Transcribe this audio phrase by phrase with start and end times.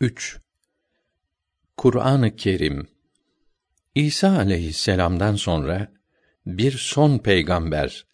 [0.00, 0.38] 3.
[1.76, 2.88] Kur'an-ı Kerim
[3.94, 5.92] İsa aleyhisselam'dan sonra
[6.46, 8.06] bir son peygamber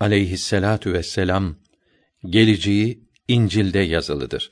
[0.00, 1.56] aleyhisselatu vesselam
[2.26, 4.50] geleceği İncil'de yazılıdır.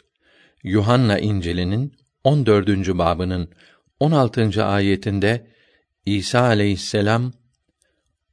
[0.62, 2.68] Yuhanna İncil'inin 14.
[2.88, 3.52] babının
[4.00, 4.64] 16.
[4.64, 5.50] ayetinde
[6.06, 7.32] İsa aleyhisselam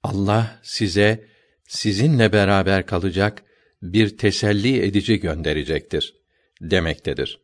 [0.03, 1.27] Allah size
[1.67, 3.43] sizinle beraber kalacak
[3.81, 6.15] bir teselli edici gönderecektir
[6.61, 7.40] demektedir.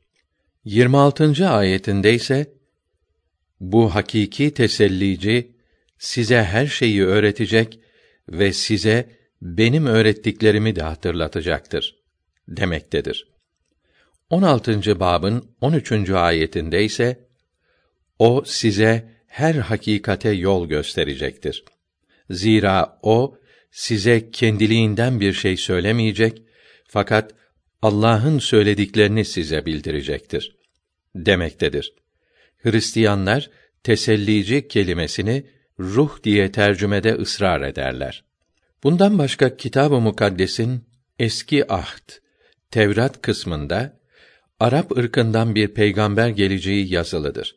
[0.67, 1.49] 26.
[1.49, 2.53] ayetinde ise
[3.59, 5.51] bu hakiki tesellici
[5.97, 7.79] size her şeyi öğretecek
[8.29, 9.09] ve size
[9.41, 11.95] benim öğrettiklerimi de hatırlatacaktır
[12.47, 13.27] demektedir.
[14.29, 14.99] 16.
[14.99, 16.09] babın 13.
[16.09, 17.27] ayetinde ise
[18.19, 21.63] o size her hakikate yol gösterecektir.
[22.29, 23.37] Zira o
[23.71, 26.41] size kendiliğinden bir şey söylemeyecek
[26.87, 27.35] fakat
[27.81, 30.56] Allah'ın söylediklerini size bildirecektir
[31.25, 31.93] demektedir.
[32.57, 33.49] Hristiyanlar
[33.83, 35.45] tesellici kelimesini
[35.79, 38.23] ruh diye tercümede ısrar ederler.
[38.83, 40.83] Bundan başka Kitab-ı Mukaddes'in
[41.19, 42.11] eski ahd
[42.71, 43.99] Tevrat kısmında
[44.59, 47.55] Arap ırkından bir peygamber geleceği yazılıdır.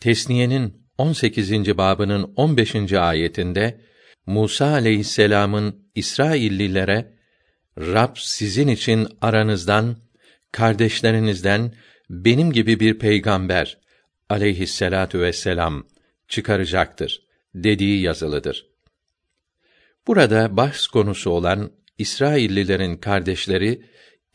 [0.00, 1.78] Tesniye'nin 18.
[1.78, 2.92] babının 15.
[2.92, 3.80] ayetinde
[4.26, 7.12] Musa aleyhisselam'ın İsraillilere
[7.78, 9.96] Rab sizin için aranızdan
[10.52, 11.72] kardeşlerinizden
[12.10, 13.78] benim gibi bir peygamber
[14.28, 15.86] aleyhisselatu vesselam
[16.28, 17.22] çıkaracaktır
[17.54, 18.66] dediği yazılıdır.
[20.06, 23.82] Burada bahs konusu olan İsraillilerin kardeşleri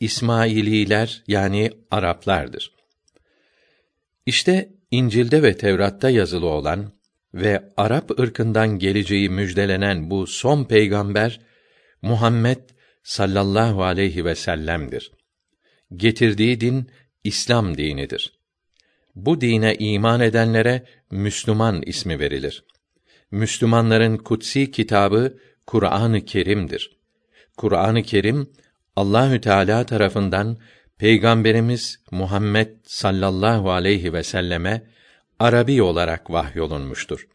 [0.00, 2.72] İsmaililer yani Araplardır.
[4.26, 6.92] İşte İncil'de ve Tevrat'ta yazılı olan
[7.34, 11.40] ve Arap ırkından geleceği müjdelenen bu son peygamber
[12.02, 12.58] Muhammed
[13.02, 15.12] sallallahu aleyhi ve sellem'dir.
[15.96, 16.90] Getirdiği din
[17.26, 18.32] İslam dinidir.
[19.14, 22.64] Bu dine iman edenlere Müslüman ismi verilir.
[23.30, 26.96] Müslümanların kutsi kitabı Kur'an-ı Kerim'dir.
[27.56, 28.50] Kur'an-ı Kerim
[28.96, 30.58] Allahü Teala tarafından
[30.98, 34.86] Peygamberimiz Muhammed sallallahu aleyhi ve selleme
[35.38, 37.28] Arabi olarak vahyolunmuştur.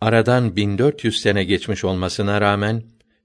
[0.00, 2.82] Aradan 1400 sene geçmiş olmasına rağmen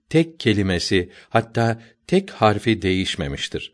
[0.10, 3.74] tek kelimesi hatta tek harfi değişmemiştir.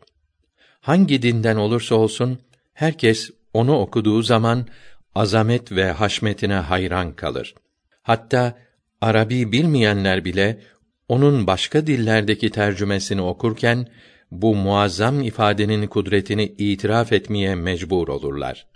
[0.86, 2.38] Hangi dinden olursa olsun
[2.74, 4.66] herkes onu okuduğu zaman
[5.14, 7.54] azamet ve haşmetine hayran kalır.
[8.02, 8.58] Hatta
[9.00, 10.60] Arabi bilmeyenler bile
[11.08, 13.86] onun başka dillerdeki tercümesini okurken
[14.30, 18.66] bu muazzam ifadenin kudretini itiraf etmeye mecbur olurlar.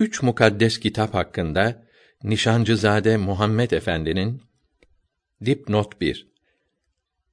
[0.00, 1.82] Üç mukaddes kitap hakkında
[2.24, 4.42] Nişancızade Muhammed Efendi'nin
[5.44, 6.26] dipnot 1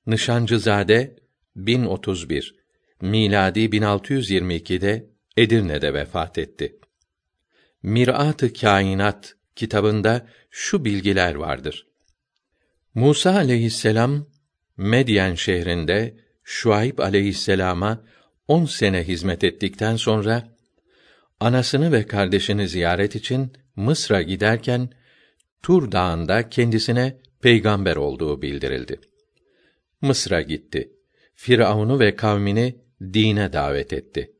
[0.08, 1.16] Nişancızade
[1.56, 2.57] 1031
[3.02, 6.80] miladi 1622'de Edirne'de vefat etti.
[7.84, 11.88] Mirat-ı Kainat kitabında şu bilgiler vardır.
[12.94, 14.28] Musa aleyhisselam
[14.78, 18.04] Medyen şehrinde Şuayb aleyhisselama
[18.48, 20.58] on sene hizmet ettikten sonra
[21.40, 24.90] anasını ve kardeşini ziyaret için Mısır'a giderken
[25.64, 29.00] Tur Dağı'nda kendisine peygamber olduğu bildirildi.
[30.02, 30.94] Mısır'a gitti.
[31.36, 34.32] Firavun'u ve kavmini dine davet etti.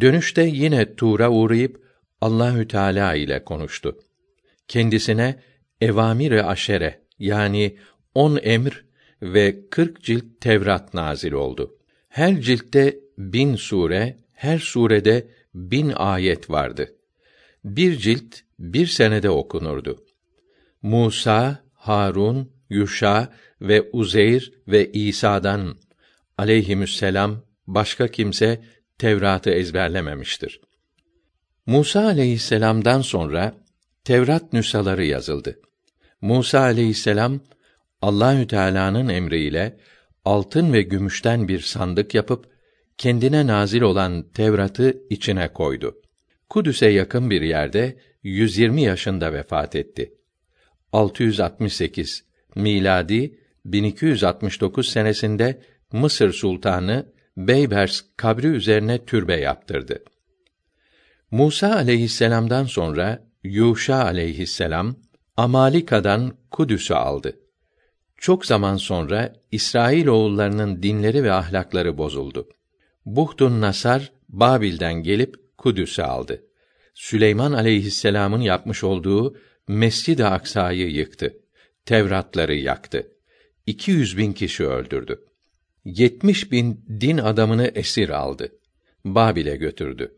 [0.00, 1.80] Dönüşte yine Tur'a uğrayıp
[2.20, 3.98] Allahü Teala ile konuştu.
[4.68, 5.40] Kendisine
[5.80, 7.76] evamir-i aşere yani
[8.14, 8.84] on emr
[9.22, 11.78] ve kırk cilt Tevrat nazil oldu.
[12.08, 16.94] Her ciltte bin sure, her surede bin ayet vardı.
[17.64, 20.04] Bir cilt bir senede okunurdu.
[20.82, 25.76] Musa, Harun, Yuşa ve Uzeyr ve İsa'dan
[26.38, 28.60] aleyhisselam başka kimse
[28.98, 30.60] Tevrat'ı ezberlememiştir.
[31.66, 33.54] Musa aleyhisselam'dan sonra
[34.04, 35.60] Tevrat nüshaları yazıldı.
[36.20, 37.40] Musa aleyhisselam
[38.02, 39.76] Allahü Teala'nın emriyle
[40.24, 42.46] altın ve gümüşten bir sandık yapıp
[42.98, 46.02] kendine nazil olan Tevrat'ı içine koydu.
[46.48, 50.14] Kudüs'e yakın bir yerde 120 yaşında vefat etti.
[50.92, 52.24] 668
[52.54, 55.62] miladi 1269 senesinde
[55.92, 60.04] Mısır sultanı Beybers kabri üzerine türbe yaptırdı.
[61.30, 64.96] Musa aleyhisselam'dan sonra Yuşa aleyhisselam
[65.36, 67.38] Amalika'dan Kudüs'ü aldı.
[68.16, 72.48] Çok zaman sonra İsrail oğullarının dinleri ve ahlakları bozuldu.
[73.06, 76.42] Buhtun Nasar Babil'den gelip Kudüs'ü aldı.
[76.94, 79.36] Süleyman aleyhisselam'ın yapmış olduğu
[79.68, 81.36] Mescid-i Aksa'yı yıktı.
[81.84, 83.08] Tevratları yaktı.
[83.66, 85.26] 200 bin kişi öldürdü.
[85.86, 88.52] 70 bin din adamını esir aldı.
[89.04, 90.14] Babil'e götürdü.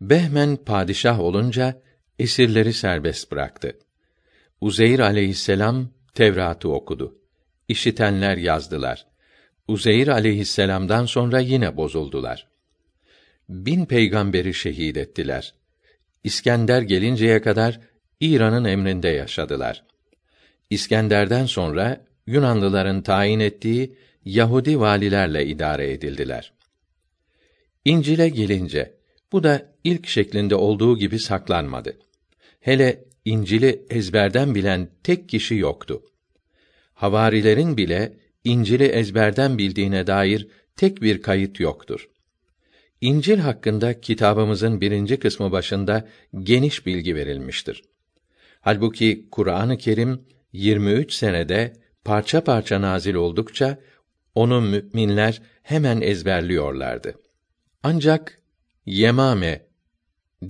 [0.00, 1.82] Behmen padişah olunca
[2.18, 3.78] esirleri serbest bıraktı.
[4.60, 7.18] Uzeyr aleyhisselam Tevrat'ı okudu.
[7.68, 9.06] İşitenler yazdılar.
[9.68, 12.46] Uzeyr aleyhisselam'dan sonra yine bozuldular.
[13.48, 15.54] Bin peygamberi şehit ettiler.
[16.24, 17.80] İskender gelinceye kadar
[18.20, 19.84] İran'ın emrinde yaşadılar.
[20.70, 26.52] İskender'den sonra Yunanlıların tayin ettiği Yahudi valilerle idare edildiler.
[27.84, 28.94] İncil'e gelince
[29.32, 31.98] bu da ilk şeklinde olduğu gibi saklanmadı.
[32.60, 36.02] Hele İncil'i ezberden bilen tek kişi yoktu.
[36.94, 38.12] Havarilerin bile
[38.44, 42.08] İncil'i ezberden bildiğine dair tek bir kayıt yoktur.
[43.00, 46.08] İncil hakkında kitabımızın birinci kısmı başında
[46.42, 47.84] geniş bilgi verilmiştir.
[48.60, 50.20] Halbuki Kur'an-ı Kerim
[50.52, 51.72] 23 senede
[52.04, 53.78] parça parça nazil oldukça
[54.34, 57.14] onu müminler hemen ezberliyorlardı.
[57.82, 58.42] Ancak
[58.86, 59.66] Yemame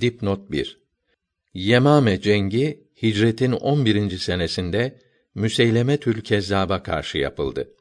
[0.01, 0.79] dipnot 1
[1.55, 4.19] Yemame cengi hicretin 11.
[4.19, 4.99] senesinde
[5.35, 7.75] Müseyleme Kezzab'a karşı yapıldı.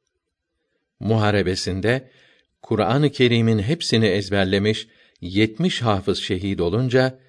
[0.99, 2.09] Muharebesinde
[2.61, 4.87] Kur'an-ı Kerim'in hepsini ezberlemiş
[5.21, 7.19] 70 hafız şehit olunca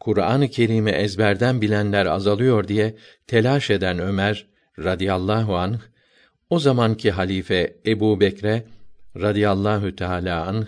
[0.00, 4.46] Kur'an-ı Kerim'i ezberden bilenler azalıyor diye telaş eden Ömer
[4.78, 5.78] radıyallahu anh
[6.54, 8.64] o zamanki halife Ebu Bekre
[9.16, 10.66] radıyallahu teâlâ anh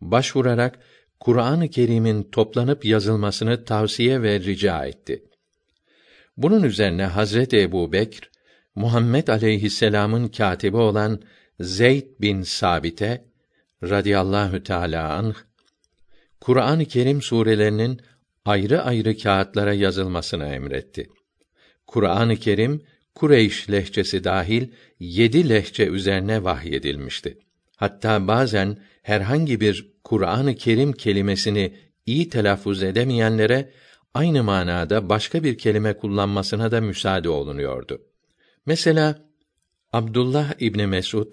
[0.00, 0.78] başvurarak
[1.20, 5.24] Kur'an-ı Kerim'in toplanıp yazılmasını tavsiye ve rica etti.
[6.36, 8.30] Bunun üzerine Hazret Ebu Bekr,
[8.74, 11.22] Muhammed aleyhisselam'ın katibi olan
[11.60, 13.24] Zeyd bin Sabit'e
[13.82, 15.34] radıyallahu teâlâ anh,
[16.40, 18.00] Kur'an-ı Kerim surelerinin
[18.44, 21.10] ayrı ayrı kağıtlara yazılmasını emretti.
[21.86, 22.82] Kur'an-ı Kerim
[23.14, 24.68] Kureyş lehçesi dahil
[25.00, 27.38] yedi lehçe üzerine vahyedilmişti.
[27.76, 31.72] Hatta bazen herhangi bir Kur'an-ı Kerim kelimesini
[32.06, 33.72] iyi telaffuz edemeyenlere
[34.14, 38.02] aynı manada başka bir kelime kullanmasına da müsaade olunuyordu.
[38.66, 39.30] Mesela
[39.92, 41.32] Abdullah İbni Mesud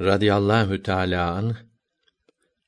[0.00, 1.54] radıyallahu teâlâ anh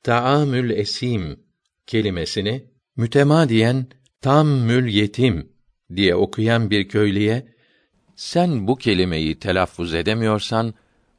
[0.03, 1.39] taamül esim
[1.87, 2.63] kelimesini
[2.95, 3.87] mütemadiyen
[4.21, 5.51] tammül yetim
[5.95, 7.47] diye okuyan bir köylüye
[8.19, 10.73] sen bu kelimeyi telaffuz edemiyorsan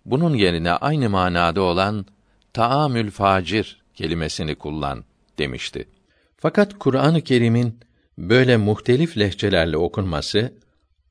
[0.04, 2.06] bunun yerine aynı manada olan
[2.52, 5.04] taamül facir kelimesini kullan
[5.38, 5.88] demişti.
[6.36, 7.80] Fakat Kur'an-ı Kerim'in
[8.18, 10.52] böyle muhtelif lehçelerle okunması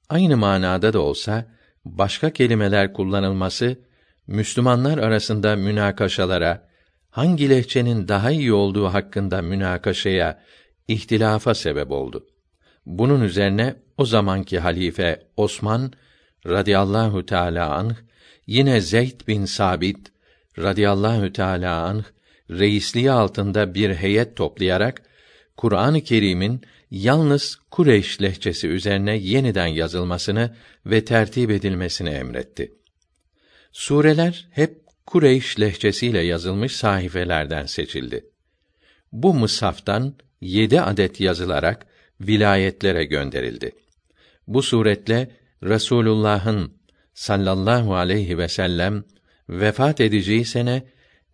[0.09, 1.45] aynı manada da olsa
[1.86, 3.80] başka kelimeler kullanılması
[4.27, 6.68] Müslümanlar arasında münakaşalara,
[7.09, 10.44] hangi lehçenin daha iyi olduğu hakkında münakaşaya,
[10.88, 12.25] ihtilafa sebep oldu.
[12.89, 15.94] Bunun üzerine o zamanki halife Osman
[16.45, 17.95] radıyallahu teala anh
[18.47, 19.97] yine Zeyd bin Sabit
[20.57, 22.03] radıyallahu teala anh
[22.50, 25.01] reisliği altında bir heyet toplayarak
[25.57, 32.74] Kur'an-ı Kerim'in yalnız Kureyş lehçesi üzerine yeniden yazılmasını ve tertip edilmesini emretti.
[33.71, 38.25] Sureler hep Kureyş lehçesiyle yazılmış sahifelerden seçildi.
[39.12, 41.89] Bu mısaftan yedi adet yazılarak
[42.21, 43.71] vilayetlere gönderildi.
[44.48, 45.31] Bu suretle
[45.63, 46.74] Resulullah'ın
[47.13, 49.04] sallallahu aleyhi ve sellem
[49.50, 50.83] vefat edeceği sene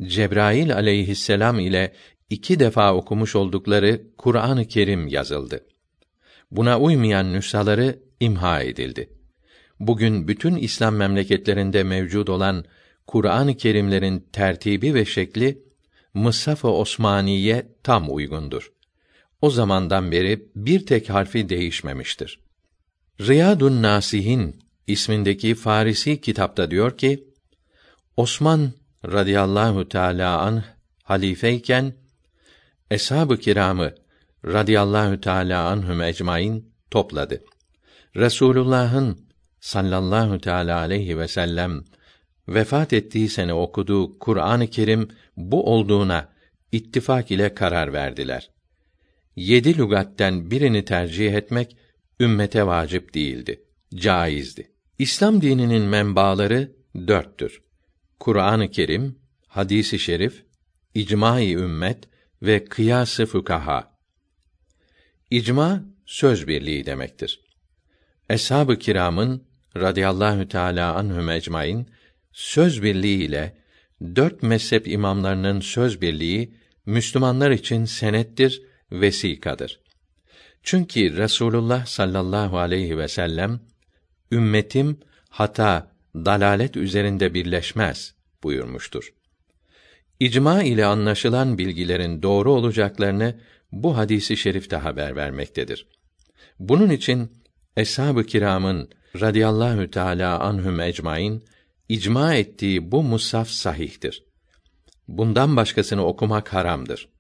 [0.02, 1.94] Cebrail aleyhisselam ile
[2.30, 5.66] iki defa okumuş oldukları Kur'an-ı Kerim yazıldı.
[6.52, 9.10] Buna uymayan nüshaları imha edildi.
[9.80, 12.66] Bugün bütün İslam memleketlerinde mevcud olan
[13.08, 15.64] Kur'an-ı Kerimlerin tertibi ve şekli
[16.14, 18.75] Mıshaf-ı Osmaniye tam uygundur.
[19.46, 22.40] O zamandan beri bir tek harfi değişmemiştir.
[23.22, 27.24] Riyadun Nasihin ismindeki Farisi kitapta diyor ki
[28.18, 28.72] Osman
[29.06, 30.64] radıyallahu teala anh
[31.04, 31.94] halifeyken
[32.92, 33.94] eshab-ı kiramı
[34.46, 37.44] radıyallahu teala anhum ecmaîn topladı.
[38.16, 39.28] Resulullah'ın
[39.60, 41.84] sallallahu teala aleyhi ve sellem
[42.48, 46.30] vefat ettiği sene okuduğu Kur'an-ı Kerim bu olduğuna
[46.72, 48.55] ittifak ile karar verdiler.
[49.36, 51.78] Yedi lügatten birini tercih etmek
[52.20, 53.64] ümmete vacip değildi,
[53.96, 54.72] caizdi.
[55.00, 56.72] İslam dininin menbaaları
[57.08, 57.62] dörttür.
[58.20, 60.46] Kur'an-ı Kerim, hadisi şerif,
[60.94, 62.04] icma-i ümmet
[62.42, 63.98] ve kıyas-ı fukaha.
[65.32, 67.42] İcma söz birliği demektir.
[68.30, 69.44] Eshab-ı kiramın
[69.78, 71.88] radıyallahu teala anhum ecmaîn
[72.32, 73.58] söz birliği ile
[74.16, 76.54] dört mezhep imamlarının söz birliği
[76.86, 78.62] Müslümanlar için senettir,
[78.92, 79.80] vesikadır.
[80.64, 83.60] Çünkü Resulullah sallallahu aleyhi ve sellem
[84.32, 85.00] ümmetim
[85.30, 89.14] hata, dalalet üzerinde birleşmez buyurmuştur.
[90.20, 93.40] İcma ile anlaşılan bilgilerin doğru olacaklarını
[93.72, 95.88] bu hadisi şerifte haber vermektedir.
[96.60, 97.32] Bunun için
[97.78, 98.90] eshab-ı kiramın
[99.22, 101.44] radıyallahu teala anhum ecmaîn
[101.90, 104.24] icma ettiği bu musaf sahihtir.
[105.08, 107.15] Bundan başkasını okumak haramdır.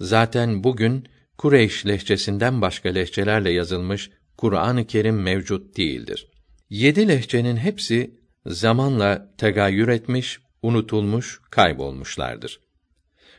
[0.00, 6.28] Zaten bugün Kureyş lehçesinden başka lehçelerle yazılmış Kur'an-ı Kerim mevcut değildir.
[6.70, 12.60] Yedi lehçenin hepsi zamanla tegayyür etmiş, unutulmuş, kaybolmuşlardır.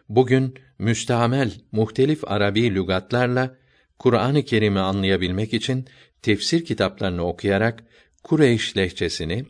[0.10, 3.58] Bugün müstamel muhtelif Arabi lügatlarla
[4.00, 5.86] Kur'an-ı Kerim'i anlayabilmek için
[6.22, 7.84] tefsir kitaplarını okuyarak
[8.24, 9.46] Kureyş lehçesini,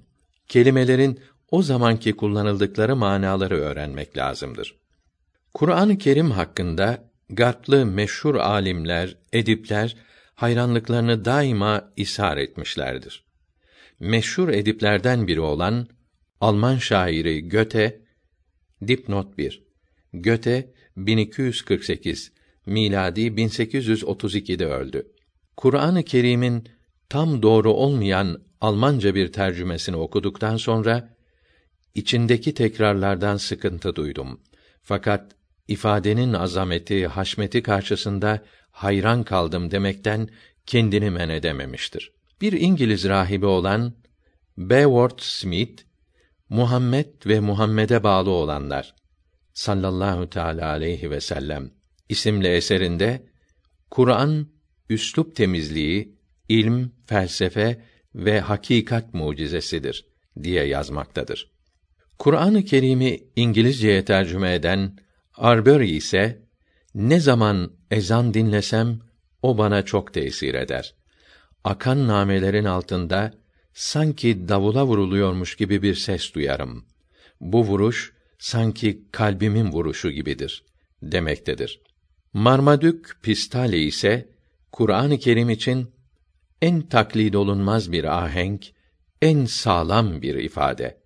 [0.47, 1.19] kelimelerin
[1.51, 4.78] o zamanki kullanıldıkları manaları öğrenmek lazımdır.
[5.59, 9.95] Kur'an-ı Kerim hakkında garplı meşhur alimler, edipler
[10.35, 13.23] hayranlıklarını daima ishar etmişlerdir.
[13.99, 15.87] Meşhur ediplerden biri olan
[16.41, 18.01] Alman şairi Göte
[18.87, 19.63] dipnot 1.
[20.13, 22.31] Göte 1248
[22.65, 25.11] miladi 1832'de öldü.
[25.57, 26.69] Kur'an-ı Kerim'in
[27.09, 31.15] tam doğru olmayan Almanca bir tercümesini okuduktan sonra
[31.95, 34.41] içindeki tekrarlardan sıkıntı duydum.
[34.81, 35.38] Fakat
[35.69, 40.29] ifadenin azameti, haşmeti karşısında hayran kaldım demekten
[40.65, 42.11] kendini men edememiştir.
[42.41, 43.93] Bir İngiliz rahibi olan
[44.57, 45.83] Beworth Smith,
[46.49, 48.95] Muhammed ve Muhammed'e bağlı olanlar
[49.53, 51.71] sallallahu teala aleyhi ve sellem
[52.09, 53.25] isimli eserinde
[53.91, 54.47] Kur'an
[54.89, 56.15] üslup temizliği,
[56.49, 57.85] ilm, felsefe
[58.15, 60.05] ve hakikat mucizesidir
[60.43, 61.51] diye yazmaktadır.
[62.19, 64.97] Kur'an-ı Kerim'i İngilizceye tercüme eden
[65.39, 66.39] Arbery ise
[66.95, 68.99] ne zaman ezan dinlesem
[69.41, 70.93] o bana çok tesir eder.
[71.63, 73.33] Akan namelerin altında
[73.73, 76.85] sanki davula vuruluyormuş gibi bir ses duyarım.
[77.41, 80.63] Bu vuruş sanki kalbimin vuruşu gibidir
[81.03, 81.81] demektedir.
[82.33, 84.29] Marmadük Pistale ise
[84.71, 85.91] Kur'an-ı Kerim için
[86.61, 88.65] en taklid olunmaz bir ahenk,
[89.21, 90.97] en sağlam bir ifade.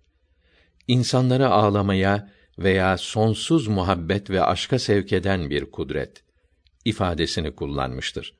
[0.88, 6.22] İnsanları ağlamaya veya sonsuz muhabbet ve aşka sevk eden bir kudret
[6.84, 8.34] ifadesini kullanmıştır.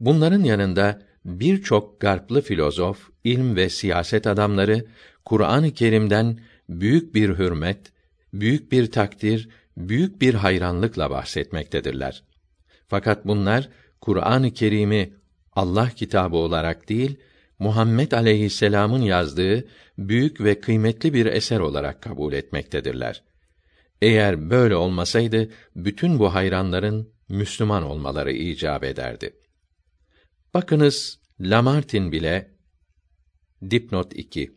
[0.00, 4.86] Bunların yanında birçok garplı filozof, ilm ve siyaset adamları
[5.24, 7.92] Kur'an-ı Kerim'den büyük bir hürmet,
[8.32, 12.22] büyük bir takdir, büyük bir hayranlıkla bahsetmektedirler.
[12.88, 13.68] Fakat bunlar
[14.00, 15.12] Kur'an-ı Kerim'i
[15.52, 17.16] Allah kitabı olarak değil,
[17.60, 23.22] Muhammed aleyhisselam'ın yazdığı büyük ve kıymetli bir eser olarak kabul etmektedirler.
[24.02, 29.36] Eğer böyle olmasaydı bütün bu hayranların Müslüman olmaları icap ederdi.
[30.54, 32.50] Bakınız Lamartine bile
[33.70, 34.54] dipnot 2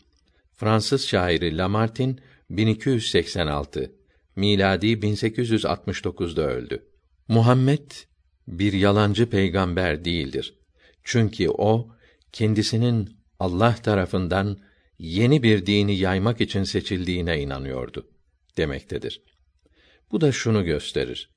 [0.55, 2.15] Fransız şairi Lamartine
[2.49, 3.91] 1286
[4.35, 6.85] miladi 1869'da öldü.
[7.27, 7.91] Muhammed
[8.47, 10.59] bir yalancı peygamber değildir.
[11.03, 11.93] Çünkü o
[12.33, 14.57] kendisinin Allah tarafından
[14.99, 18.07] yeni bir dini yaymak için seçildiğine inanıyordu
[18.57, 19.21] demektedir.
[20.11, 21.29] Bu da şunu gösterir.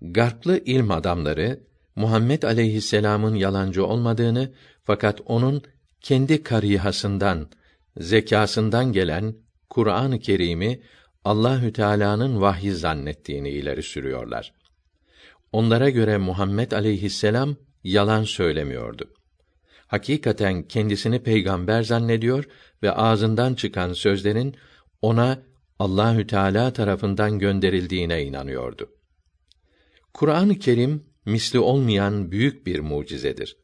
[0.00, 1.60] Garplı ilm adamları
[1.96, 4.52] Muhammed aleyhisselam'ın yalancı olmadığını
[4.84, 5.62] fakat onun
[6.00, 7.50] kendi karihasından,
[7.96, 9.34] zekasından gelen
[9.70, 10.82] Kur'an-ı Kerim'i
[11.24, 14.52] Allahü Teala'nın vahyi zannettiğini ileri sürüyorlar.
[15.52, 19.14] Onlara göre Muhammed aleyhisselam yalan söylemiyordu.
[19.90, 22.44] Hakikaten kendisini peygamber zannediyor
[22.82, 24.54] ve ağzından çıkan sözlerin
[25.02, 25.42] ona
[25.78, 28.90] Allahü Teala tarafından gönderildiğine inanıyordu.
[30.14, 33.56] Kur'an-ı Kerim misli olmayan büyük bir mucizedir.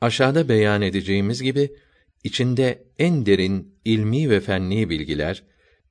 [0.00, 1.76] Aşağıda beyan edeceğimiz gibi
[2.24, 5.42] içinde en derin ilmi ve fenni bilgiler,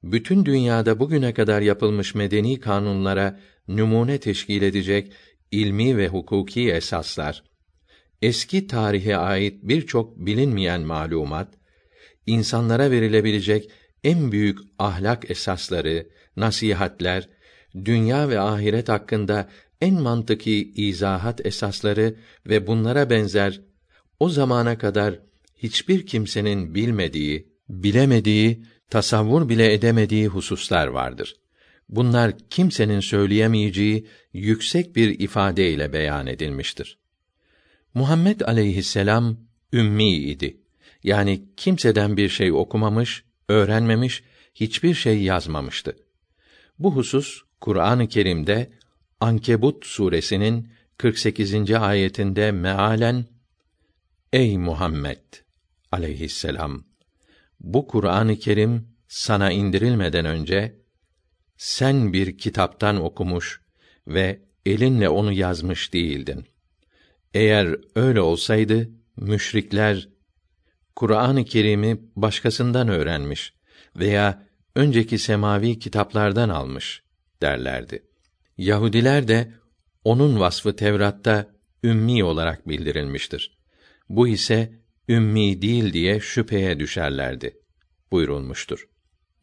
[0.04, 5.14] bütün dünyada bugüne kadar yapılmış medeni kanunlara numune teşkil edecek
[5.52, 7.44] ilmi ve hukuki esaslar,
[8.24, 11.54] eski tarihe ait birçok bilinmeyen malumat,
[12.26, 13.70] insanlara verilebilecek
[14.04, 17.30] en büyük ahlak esasları, nasihatler,
[17.86, 19.50] dünya ve ahiret hakkında
[19.82, 22.16] en mantıki izahat esasları
[22.46, 23.62] ve bunlara benzer
[24.20, 25.20] o zamana kadar
[25.58, 31.36] hiçbir kimsenin bilmediği, bilemediği, tasavvur bile edemediği hususlar vardır.
[31.90, 37.03] Bunlar kimsenin söyleyemeyeceği yüksek bir ifade ile beyan edilmiştir.
[37.94, 39.38] Muhammed aleyhisselam
[39.74, 40.58] ümmi idi.
[41.04, 44.24] Yani kimseden bir şey okumamış, öğrenmemiş,
[44.56, 45.96] hiçbir şey yazmamıştı.
[46.80, 48.72] Bu husus Kur'an-ı Kerim'de
[49.20, 51.72] Ankebut suresinin 48.
[51.72, 53.26] ayetinde mealen
[54.34, 55.24] Ey Muhammed
[55.92, 56.84] aleyhisselam
[57.60, 60.76] bu Kur'an-ı Kerim sana indirilmeden önce
[61.58, 63.62] sen bir kitaptan okumuş
[64.08, 66.46] ve elinle onu yazmış değildin.
[67.34, 70.10] Eğer öyle olsaydı müşrikler
[70.96, 73.54] Kur'an-ı Kerim'i başkasından öğrenmiş
[73.96, 77.04] veya önceki semavi kitaplardan almış
[77.42, 78.04] derlerdi.
[78.58, 79.52] Yahudiler de
[80.04, 81.48] onun vasfı Tevrat'ta
[81.84, 83.58] ümmi olarak bildirilmiştir.
[84.10, 84.74] Bu ise
[85.10, 87.58] ümmi değil diye şüpheye düşerlerdi
[88.12, 88.88] buyurulmuştur.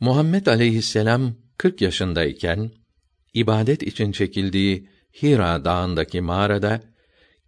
[0.00, 2.70] Muhammed aleyhisselam 40 yaşındayken
[3.35, 4.88] ibadet için çekildiği
[5.23, 6.89] Hira dağındaki mağarada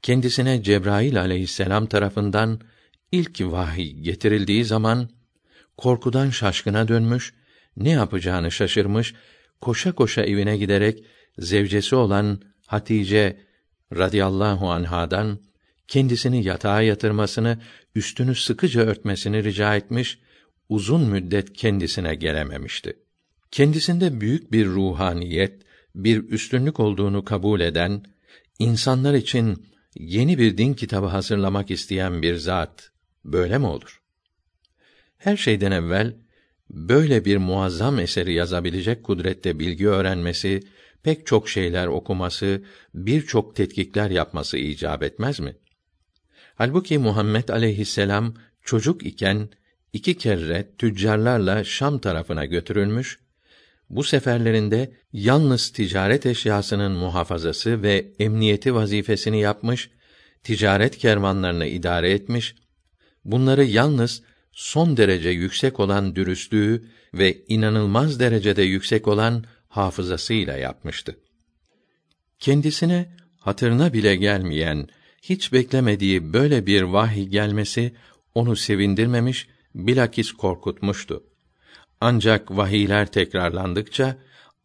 [0.03, 2.61] kendisine Cebrail aleyhisselam tarafından
[3.13, 5.09] ilk vahiy getirildiği zaman
[5.77, 7.35] korkudan şaşkına dönmüş,
[7.77, 9.15] ne yapacağını şaşırmış,
[9.61, 11.05] koşa koşa evine giderek
[11.39, 13.41] zevcesi olan Hatice
[13.97, 15.39] radıyallahu anhadan
[15.89, 17.59] kendisini yatağa yatırmasını,
[17.95, 20.19] üstünü sıkıca örtmesini rica etmiş,
[20.69, 22.97] uzun müddet kendisine gelememişti.
[23.51, 25.63] Kendisinde büyük bir ruhaniyet,
[25.95, 28.03] bir üstünlük olduğunu kabul eden,
[28.59, 32.91] insanlar için yeni bir din kitabı hazırlamak isteyen bir zat
[33.25, 34.03] böyle mi olur?
[35.19, 36.17] Her şeyden evvel
[36.71, 40.61] böyle bir muazzam eseri yazabilecek kudrette bilgi öğrenmesi,
[41.03, 42.63] pek çok şeyler okuması,
[42.95, 45.57] birçok tetkikler yapması icap etmez mi?
[46.55, 49.49] Halbuki Muhammed aleyhisselam çocuk iken
[49.93, 53.21] iki kere tüccarlarla Şam tarafına götürülmüş,
[53.93, 59.91] bu seferlerinde yalnız ticaret eşyasının muhafazası ve emniyeti vazifesini yapmış,
[60.43, 62.55] ticaret kervanlarını idare etmiş,
[63.25, 64.23] bunları yalnız
[64.53, 66.85] son derece yüksek olan dürüstlüğü
[67.15, 71.17] ve inanılmaz derecede yüksek olan hafızasıyla yapmıştı.
[72.39, 74.89] Kendisine hatırına bile gelmeyen,
[75.23, 77.95] hiç beklemediği böyle bir vahiy gelmesi
[78.35, 81.25] onu sevindirmemiş, bilakis korkutmuştu.
[82.05, 84.17] Ancak vahiyler tekrarlandıkça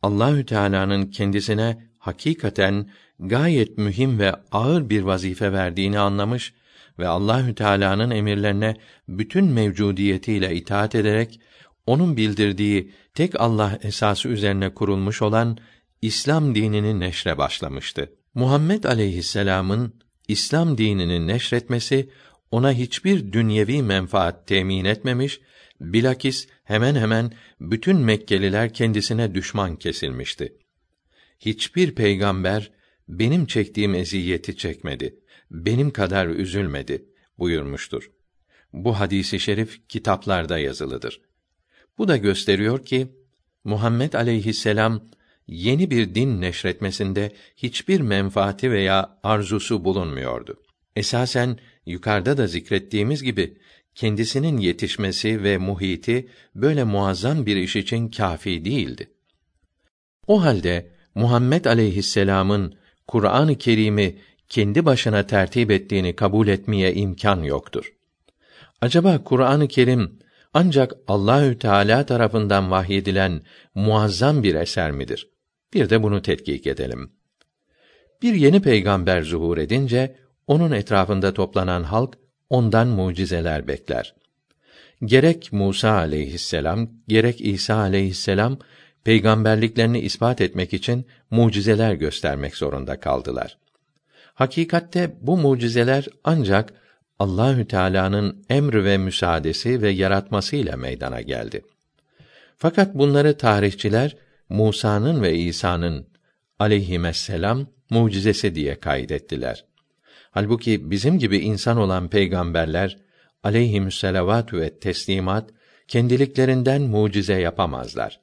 [0.02, 2.90] Allahü Teala'nın kendisine hakikaten
[3.20, 6.54] gayet mühim ve ağır bir vazife verdiğini anlamış
[7.00, 8.76] ve Allahü Teala'nın emirlerine
[9.08, 11.40] bütün mevcudiyetiyle itaat ederek
[11.86, 15.58] onun bildirdiği tek Allah esası üzerine kurulmuş olan
[16.02, 18.12] İslam dinini neşre başlamıştı.
[18.34, 19.94] Muhammed aleyhisselam'ın
[20.28, 22.10] İslam dinini neşretmesi
[22.52, 25.40] ona hiçbir dünyevi menfaat temin etmemiş,
[25.82, 30.58] bilakis hemen hemen bütün Mekkeliler kendisine düşman kesilmişti.
[31.40, 32.72] Hiçbir peygamber
[33.08, 35.20] benim çektiğim eziyeti çekmedi,
[35.52, 37.06] benim kadar üzülmedi
[37.40, 38.12] buyurmuştur.
[38.74, 41.22] Bu hadisi şerif kitaplarda yazılıdır.
[41.98, 43.08] Bu da gösteriyor ki
[43.64, 45.10] Muhammed aleyhisselam
[45.48, 50.64] yeni bir din neşretmesinde hiçbir menfaati veya arzusu bulunmuyordu.
[50.96, 53.58] Esasen yukarıda da zikrettiğimiz gibi
[53.98, 59.12] kendisinin yetişmesi ve muhiti böyle muazzam bir iş için kafi değildi.
[60.28, 62.76] O halde Muhammed aleyhisselam'ın
[63.08, 64.18] Kur'an-ı Kerim'i
[64.50, 67.94] kendi başına tertip ettiğini kabul etmeye imkan yoktur.
[68.82, 70.20] Acaba Kur'an-ı Kerim
[70.54, 73.42] ancak Allahü Teala tarafından vahyedilen
[73.76, 75.30] muazzam bir eser midir?
[75.74, 77.12] Bir de bunu tetkik edelim.
[78.22, 80.16] Bir yeni peygamber zuhur edince
[80.48, 82.18] onun etrafında toplanan halk
[82.50, 84.16] ondan mucizeler bekler.
[85.06, 88.60] Gerek Musa aleyhisselam, gerek İsa aleyhisselam
[89.04, 93.58] peygamberliklerini ispat etmek için mucizeler göstermek zorunda kaldılar.
[94.34, 96.74] Hakikatte bu mucizeler ancak
[97.20, 101.62] Allahü Teala'nın emri ve müsaadesi ve yaratmasıyla meydana geldi.
[102.58, 104.18] Fakat bunları tarihçiler
[104.50, 106.08] Musa'nın ve İsa'nın
[106.60, 109.67] aleyhisselam mucizesi diye kaydettiler.
[110.38, 112.98] Halbuki bizim gibi insan olan peygamberler
[113.44, 115.50] aleyhisselavatu ve teslimat
[115.88, 118.20] kendiliklerinden mucize yapamazlar.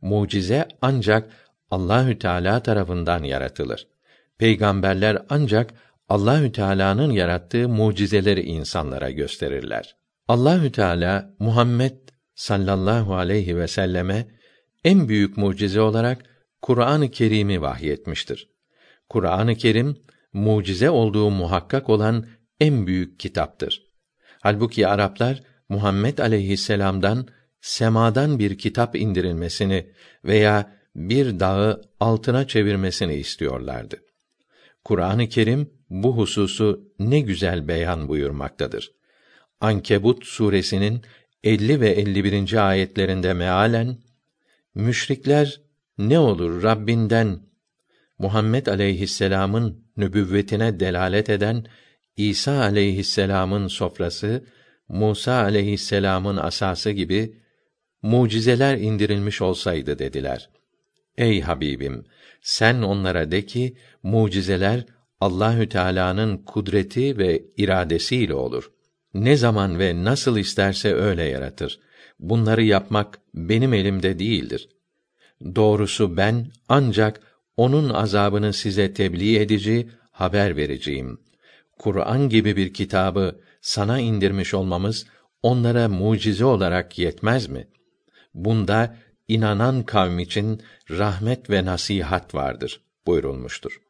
[0.00, 1.30] Mucize ancak
[1.70, 3.86] Allahü Teala tarafından yaratılır.
[4.38, 5.74] Peygamberler ancak
[6.08, 9.96] Allahü Teala'nın yarattığı mucizeleri insanlara gösterirler.
[10.28, 11.96] Allahü Teala Muhammed
[12.34, 14.28] sallallahu aleyhi ve selleme
[14.84, 16.24] en büyük mucize olarak
[16.62, 18.50] Kur'an-ı Kerim'i vahyetmiştir.
[19.08, 19.96] Kur'an-ı Kerim
[20.38, 22.26] mucize olduğu muhakkak olan
[22.60, 23.82] en büyük kitaptır.
[24.40, 27.28] Halbuki Araplar Muhammed aleyhisselam'dan
[27.60, 29.92] semadan bir kitap indirilmesini
[30.24, 33.96] veya bir dağı altına çevirmesini istiyorlardı.
[34.84, 38.92] Kur'an-ı Kerim bu hususu ne güzel beyan buyurmaktadır.
[39.60, 41.02] Ankebut suresinin
[41.44, 42.68] 50 ve 51.
[42.68, 43.98] ayetlerinde mealen
[44.74, 45.60] müşrikler
[45.98, 47.47] ne olur Rabbinden
[48.18, 51.66] Muhammed aleyhisselam'ın nübüvvetine delalet eden
[52.16, 54.44] İsa aleyhisselam'ın sofrası,
[54.88, 57.34] Musa aleyhisselam'ın asası gibi
[58.02, 60.50] mucizeler indirilmiş olsaydı dediler.
[61.16, 62.04] Ey Habibim,
[62.42, 64.84] Sen onlara de ki mucizeler
[65.20, 68.70] Allahü Teala'nın kudreti ve iradesiyle olur.
[69.14, 71.80] Ne zaman ve nasıl isterse öyle yaratır.
[72.18, 74.68] Bunları yapmak benim elimde değildir.
[75.54, 77.20] Doğrusu ben ancak
[77.58, 81.20] onun azabını size tebliğ edici, haber vereceğim.
[81.78, 85.06] Kur'an gibi bir kitabı sana indirmiş olmamız
[85.42, 87.68] onlara mucize olarak yetmez mi?
[88.34, 88.96] Bunda
[89.28, 93.80] inanan kavm için rahmet ve nasihat vardır buyurulmuştur.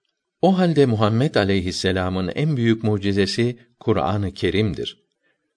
[0.43, 5.03] O halde Muhammed aleyhisselam'ın en büyük mucizesi Kur'an-ı Kerim'dir.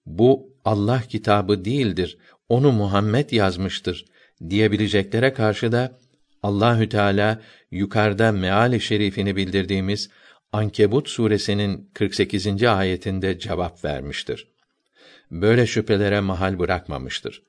[0.06, 4.04] Bu Allah kitabı değildir, onu Muhammed yazmıştır
[4.50, 5.98] diyebileceklere karşı da
[6.42, 10.10] Allahü Teala yukarıda meali şerifini bildirdiğimiz
[10.52, 12.62] Ankebut suresinin 48.
[12.62, 14.48] ayetinde cevap vermiştir.
[15.30, 17.42] Böyle şüphelere mahal bırakmamıştır.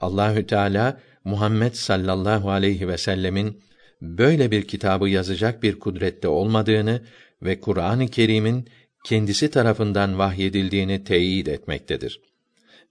[0.00, 3.62] Allahü Teala Muhammed sallallahu aleyhi ve sellemin
[4.02, 7.02] böyle bir kitabı yazacak bir kudrette olmadığını
[7.42, 8.68] ve Kur'an-ı Kerim'in
[9.04, 12.20] kendisi tarafından vahyedildiğini teyit etmektedir.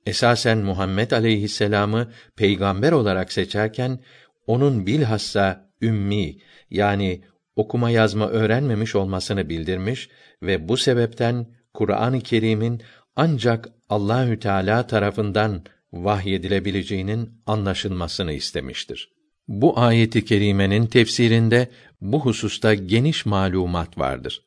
[0.05, 3.99] Esasen Muhammed aleyhisselamı peygamber olarak seçerken
[4.47, 6.37] onun bilhassa ümmi
[6.69, 7.21] yani
[7.55, 10.09] okuma yazma öğrenmemiş olmasını bildirmiş
[10.41, 12.81] ve bu sebepten Kur'an-ı Kerim'in
[13.15, 19.09] ancak Allahü Teala tarafından vahyedilebileceğinin anlaşılmasını istemiştir.
[19.47, 21.69] Bu ayeti kerimenin tefsirinde
[22.01, 24.41] bu hususta geniş malumat vardır.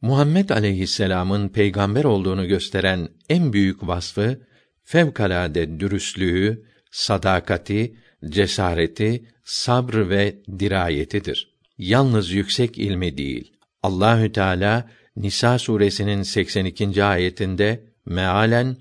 [0.00, 4.40] Muhammed aleyhisselam'ın peygamber olduğunu gösteren en büyük vasfı
[4.84, 7.96] fevkalade dürüstlüğü, sadakati,
[8.28, 11.52] cesareti, sabr ve dirayetidir.
[11.78, 13.52] Yalnız yüksek ilmi değil.
[13.82, 17.04] Allahü Teala Nisa suresinin 82.
[17.04, 18.76] ayetinde mealen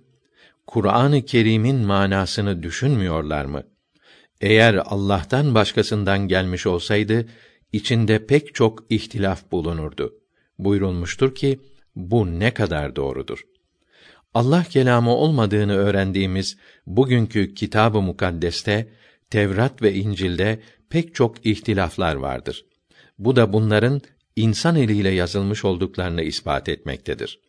[0.67, 3.63] Kur'an-ı Kerim'in manasını düşünmüyorlar mı?
[4.41, 7.25] Eğer Allah'tan başkasından gelmiş olsaydı
[7.73, 10.13] içinde pek çok ihtilaf bulunurdu.
[10.60, 11.60] Buyurulmuştur ki
[11.95, 13.39] bu ne kadar doğrudur.
[14.34, 18.88] Allah kelamı olmadığını öğrendiğimiz bugünkü Kitab-ı Mukaddes'te
[19.32, 22.65] Tevrat ve İncil'de pek çok ihtilaflar vardır.
[23.20, 24.02] Bu da bunların
[24.36, 27.39] insan eliyle yazılmış olduklarını ispat etmektedir.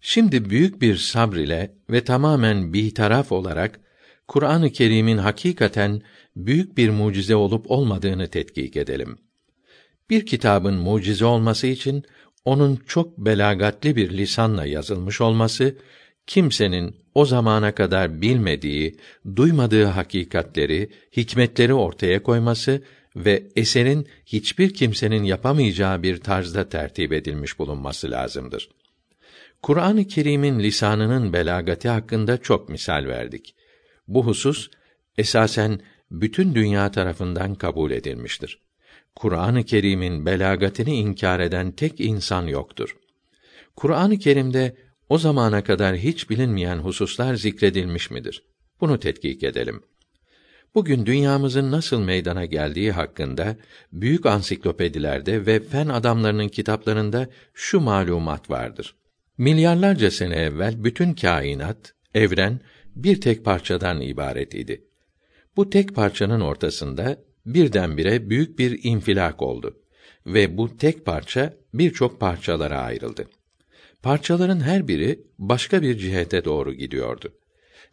[0.00, 3.80] Şimdi büyük bir sabr ile ve tamamen bir taraf olarak
[4.28, 6.02] Kur'an-ı Kerim'in hakikaten
[6.36, 9.18] büyük bir mucize olup olmadığını tetkik edelim.
[10.10, 12.04] Bir kitabın mucize olması için
[12.44, 15.76] onun çok belagatli bir lisanla yazılmış olması,
[16.28, 18.96] kimsenin o zamana kadar bilmediği,
[19.36, 22.82] duymadığı hakikatleri, hikmetleri ortaya koyması
[23.16, 28.68] ve eserin hiçbir kimsenin yapamayacağı bir tarzda tertip edilmiş bulunması lazımdır.
[29.62, 33.54] Kur'an-ı Kerim'in lisanının belagati hakkında çok misal verdik.
[34.08, 34.68] Bu husus
[35.18, 38.58] esasen bütün dünya tarafından kabul edilmiştir.
[39.14, 42.96] Kur'an-ı Kerim'in belagatini inkar eden tek insan yoktur.
[43.76, 44.76] Kur'an-ı Kerim'de
[45.08, 48.42] o zamana kadar hiç bilinmeyen hususlar zikredilmiş midir?
[48.80, 49.82] Bunu tetkik edelim.
[50.74, 53.56] Bugün dünyamızın nasıl meydana geldiği hakkında
[53.92, 58.94] büyük ansiklopedilerde ve fen adamlarının kitaplarında şu malumat vardır.
[59.38, 62.60] Milyarlarca sene evvel bütün kainat, evren
[62.96, 64.84] bir tek parçadan ibaret idi.
[65.56, 67.16] Bu tek parçanın ortasında
[67.46, 69.80] birdenbire büyük bir infilak oldu
[70.26, 73.26] ve bu tek parça birçok parçalara ayrıldı.
[74.02, 77.32] Parçaların her biri başka bir cihete doğru gidiyordu.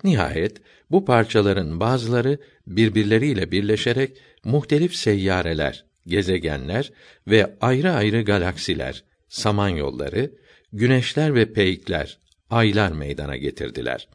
[0.04, 2.38] Nihayet bu parçaların bazıları
[2.68, 6.92] birbirleriyle birleşerek muhtelif seyyareler, gezegenler
[7.28, 10.32] ve ayrı ayrı galaksiler, samanyolları,
[10.74, 14.08] güneşler ve peykler, aylar meydana getirdiler.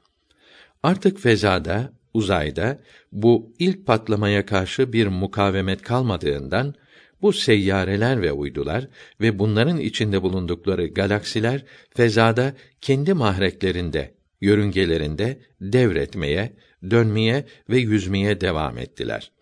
[0.82, 2.78] Artık fezada, uzayda
[3.12, 6.74] bu ilk patlamaya karşı bir mukavemet kalmadığından
[7.22, 8.88] bu seyyareler ve uydular
[9.20, 11.64] ve bunların içinde bulundukları galaksiler
[11.96, 16.52] fezada kendi mahreklerinde, yörüngelerinde devretmeye,
[16.90, 19.32] dönmeye ve yüzmeye devam ettiler.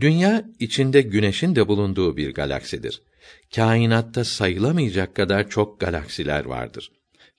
[0.00, 3.02] Dünya içinde güneşin de bulunduğu bir galaksidir.
[3.54, 6.92] Kainatta sayılamayacak kadar çok galaksiler vardır.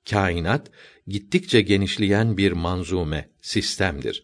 [0.10, 0.72] Kainat
[1.08, 4.24] gittikçe genişleyen bir manzume, sistemdir.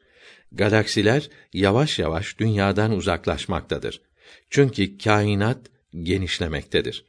[0.51, 4.01] Galaksiler yavaş yavaş dünyadan uzaklaşmaktadır.
[4.51, 5.57] Çünkü kainat
[6.03, 7.05] genişlemektedir.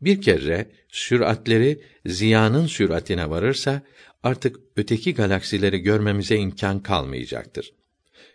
[0.00, 3.82] Bir kere süratleri ziyanın süratine varırsa
[4.22, 7.72] artık öteki galaksileri görmemize imkan kalmayacaktır.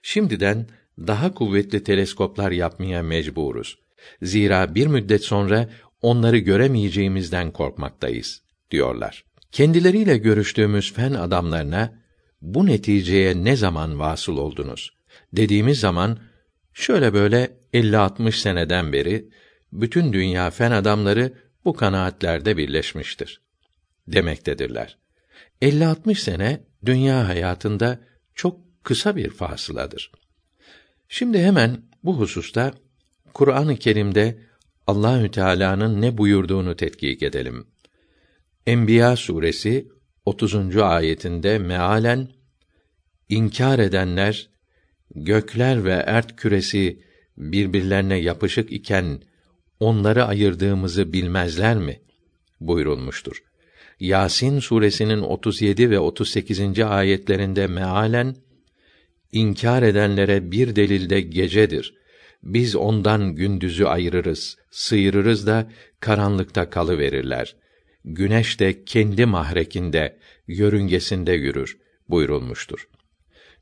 [0.01, 0.67] Şimdiden
[0.99, 3.79] daha kuvvetli teleskoplar yapmaya mecburuz.
[4.21, 5.69] Zira bir müddet sonra
[6.01, 8.41] onları göremeyeceğimizden korkmaktayız
[8.71, 9.25] diyorlar.
[9.51, 11.93] Kendileriyle görüştüğümüz fen adamlarına
[12.41, 14.95] bu neticeye ne zaman vasıl oldunuz
[15.33, 16.19] dediğimiz zaman
[16.75, 19.29] şöyle böyle 50-60 seneden beri
[19.73, 21.33] bütün dünya fen adamları
[21.65, 23.41] bu kanaatlerde birleşmiştir
[24.07, 24.97] demektedirler.
[25.61, 27.99] 50-60 sene dünya hayatında
[28.35, 30.11] çok kısa bir fasıladır.
[31.09, 32.73] Şimdi hemen bu hususta
[33.33, 34.39] Kur'an-ı Kerim'de
[34.87, 37.67] Allahü Teala'nın ne buyurduğunu tetkik edelim.
[38.67, 39.87] Enbiya suresi
[40.25, 40.77] 30.
[40.77, 42.27] ayetinde mealen
[43.29, 44.49] inkar edenler
[45.15, 46.99] gökler ve ert küresi
[47.37, 49.21] birbirlerine yapışık iken
[49.79, 51.99] onları ayırdığımızı bilmezler mi?
[52.59, 53.43] buyurulmuştur.
[53.99, 56.79] Yasin suresinin 37 ve 38.
[56.79, 58.35] ayetlerinde mealen
[59.31, 61.93] inkar edenlere bir delilde gecedir.
[62.43, 67.55] Biz ondan gündüzü ayırırız, sıyırırız da karanlıkta kalı verirler.
[68.05, 71.77] Güneş de kendi mahrekinde, yörüngesinde yürür
[72.09, 72.87] buyurulmuştur.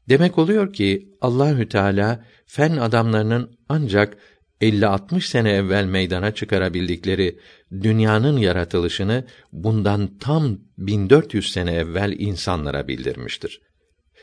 [0.09, 4.17] Demek oluyor ki Allahü Teala fen adamlarının ancak
[4.61, 7.39] 50-60 sene evvel meydana çıkarabildikleri
[7.71, 13.61] dünyanın yaratılışını bundan tam 1400 sene evvel insanlara bildirmiştir.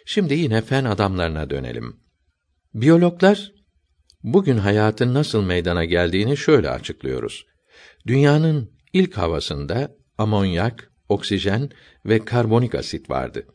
[0.07, 1.97] Şimdi yine fen adamlarına dönelim.
[2.75, 3.53] Biyologlar
[4.23, 7.47] bugün hayatın nasıl meydana geldiğini şöyle açıklıyoruz.
[8.07, 11.71] Dünyanın ilk havasında amonyak, oksijen
[12.07, 13.47] ve karbonik asit vardı.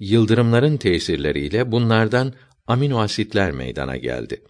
[0.00, 2.32] Yıldırımların tesirleriyle bunlardan
[2.66, 4.42] amino asitler meydana geldi.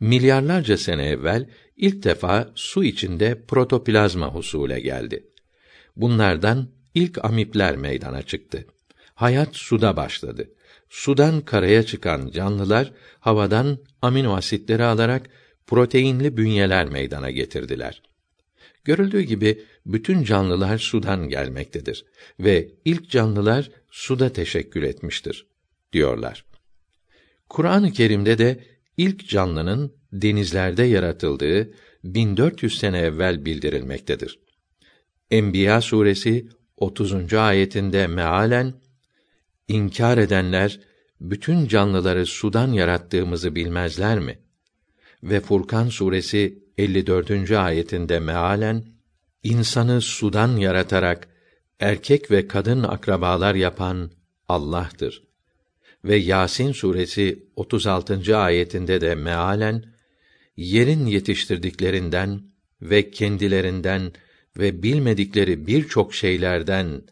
[0.00, 5.26] Milyarlarca sene evvel ilk defa su içinde protoplazma husule geldi.
[5.96, 8.66] Bunlardan ilk amipler meydana çıktı.
[9.14, 10.50] Hayat suda başladı.
[10.88, 15.30] Sudan karaya çıkan canlılar havadan amino asitleri alarak
[15.66, 18.02] proteinli bünyeler meydana getirdiler.
[18.84, 22.04] Görüldüğü gibi bütün canlılar sudan gelmektedir
[22.40, 25.46] ve ilk canlılar suda teşekkül etmiştir
[25.92, 26.44] diyorlar.
[27.48, 28.64] Kur'an-ı Kerim'de de
[28.96, 31.70] ilk canlının denizlerde yaratıldığı
[32.04, 34.38] 1400 sene evvel bildirilmektedir.
[35.30, 37.34] Enbiya suresi 30.
[37.34, 38.74] ayetinde mealen
[39.68, 40.80] inkar edenler
[41.20, 44.38] bütün canlıları sudan yarattığımızı bilmezler mi?
[45.22, 47.50] Ve Furkan suresi 54.
[47.50, 48.93] ayetinde mealen
[49.44, 51.28] insanı sudan yaratarak
[51.80, 54.10] erkek ve kadın akrabalar yapan
[54.48, 55.22] Allah'tır.
[56.04, 58.36] Ve Yasin suresi 36.
[58.36, 59.84] ayetinde de mealen
[60.56, 62.42] yerin yetiştirdiklerinden
[62.82, 64.12] ve kendilerinden
[64.58, 67.02] ve bilmedikleri birçok şeylerden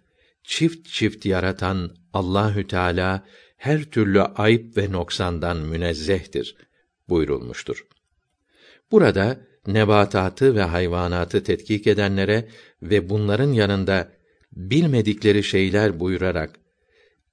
[0.44, 3.24] çift çift yaratan Allahü Teala
[3.56, 6.56] her türlü ayıp ve noksandan münezzehtir
[7.08, 7.86] buyurulmuştur.
[8.90, 12.48] Burada nebatatı ve hayvanatı tetkik edenlere
[12.82, 14.12] ve bunların yanında
[14.52, 16.50] bilmedikleri şeyler buyurarak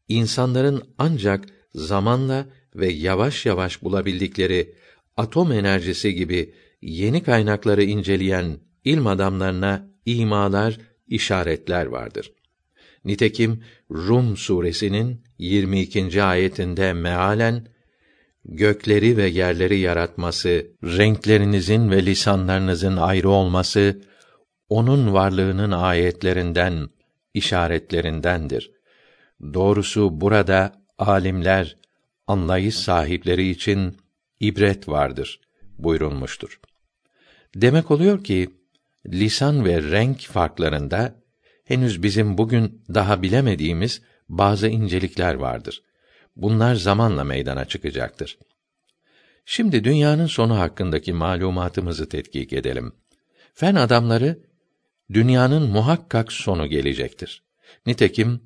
[0.08, 4.76] insanların ancak zamanla ve yavaş yavaş bulabildikleri
[5.18, 12.32] atom enerjisi gibi yeni kaynakları inceleyen ilm adamlarına imalar, işaretler vardır.
[13.06, 16.24] Nitekim Rum suresinin 22.
[16.24, 17.68] ayetinde mealen
[18.46, 24.02] gökleri ve yerleri yaratması, renklerinizin ve lisanlarınızın ayrı olması
[24.70, 26.90] onun varlığının ayetlerinden,
[27.34, 28.72] işaretlerindendir.
[29.54, 31.78] Doğrusu burada alimler,
[32.28, 33.98] anlayış sahipleri için
[34.40, 35.40] ibret vardır
[35.78, 36.60] buyurulmuştur.
[37.56, 38.50] Demek oluyor ki
[39.08, 41.16] lisan ve renk farklarında
[41.64, 45.84] henüz bizim bugün daha bilemediğimiz bazı incelikler vardır.
[46.36, 48.38] Bunlar zamanla meydana çıkacaktır.
[49.46, 52.94] Şimdi dünyanın sonu hakkındaki malumatımızı tetkik edelim.
[53.54, 54.40] Fen adamları
[55.14, 57.44] dünyanın muhakkak sonu gelecektir.
[57.86, 58.42] Nitekim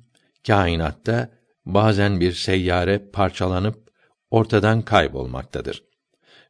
[0.46, 1.30] kainatta
[1.66, 3.90] bazen bir seyyare parçalanıp
[4.30, 5.84] ortadan kaybolmaktadır.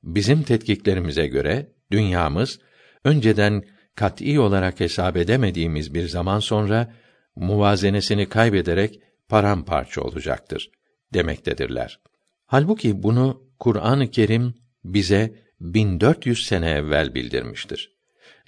[0.03, 2.59] Bizim tetkiklerimize göre dünyamız
[3.05, 3.63] önceden
[3.95, 6.93] kat'î olarak hesap edemediğimiz bir zaman sonra
[7.37, 10.71] muvazenesini kaybederek paramparça olacaktır
[11.15, 12.01] demektedirler.
[12.47, 17.97] Halbuki bunu Kur'an-ı Kerim bize 1400 sene evvel bildirmiştir.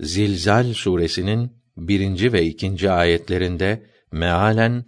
[0.01, 4.85] Zilzal suresinin birinci ve ikinci ayetlerinde mealen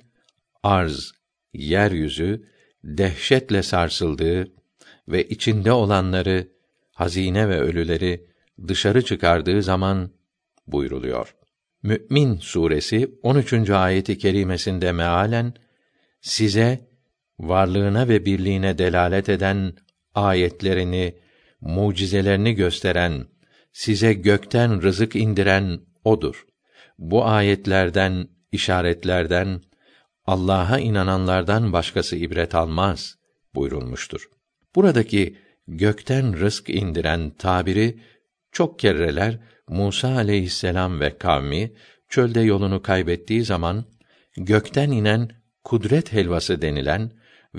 [0.62, 1.12] arz,
[1.52, 2.48] yeryüzü
[2.84, 4.52] dehşetle sarsıldığı
[5.08, 6.48] ve içinde olanları,
[6.92, 8.26] hazine ve ölüleri
[8.68, 10.10] dışarı çıkardığı zaman
[10.66, 11.34] buyruluyor.
[11.82, 13.70] Mü'min suresi 13.
[13.70, 15.54] ayeti kerimesinde mealen
[16.20, 16.87] size
[17.38, 19.72] varlığına ve birliğine delalet eden
[20.14, 21.14] ayetlerini,
[21.60, 23.26] mucizelerini gösteren,
[23.72, 26.46] size gökten rızık indiren odur.
[26.98, 29.60] Bu ayetlerden, işaretlerden
[30.26, 33.18] Allah'a inananlardan başkası ibret almaz
[33.54, 34.28] buyurulmuştur.
[34.74, 35.36] Buradaki
[35.68, 38.00] gökten rızk indiren tabiri
[38.52, 41.72] çok kereler Musa aleyhisselam ve kavmi
[42.08, 43.84] çölde yolunu kaybettiği zaman
[44.36, 45.30] gökten inen
[45.64, 47.10] kudret helvası denilen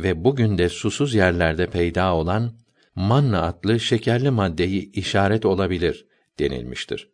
[0.03, 2.59] ve bugün de susuz yerlerde peyda olan
[2.95, 6.05] manna adlı şekerli maddeyi işaret olabilir
[6.39, 7.09] denilmiştir.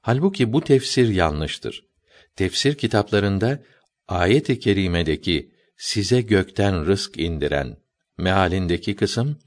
[0.00, 1.88] Halbuki bu tefsir yanlıştır.
[2.36, 3.62] Tefsir kitaplarında
[4.08, 7.76] ayet-i kerimedeki size gökten rızk indiren
[8.18, 9.38] mealindeki kısım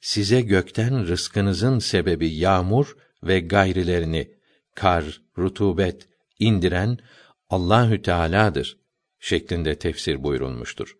[0.00, 4.30] size gökten rızkınızın sebebi yağmur ve gayrilerini
[4.74, 6.98] kar, rutubet indiren
[7.50, 8.78] Allahü Teala'dır
[9.20, 10.96] şeklinde tefsir buyurulmuştur.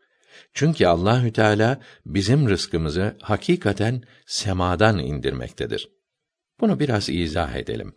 [0.54, 5.88] Çünkü Allahü Teala bizim rızkımızı hakikaten semadan indirmektedir.
[6.60, 7.94] Bunu biraz izah edelim.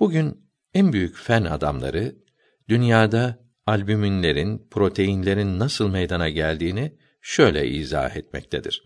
[0.00, 2.16] Bugün en büyük fen adamları
[2.68, 8.84] dünyada albüminlerin, proteinlerin nasıl meydana geldiğini şöyle izah etmektedir.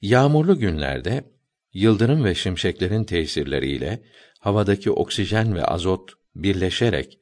[0.00, 1.24] Yağmurlu günlerde
[1.72, 4.02] yıldırım ve şimşeklerin tesirleriyle
[4.38, 7.18] havadaki oksijen ve azot birleşerek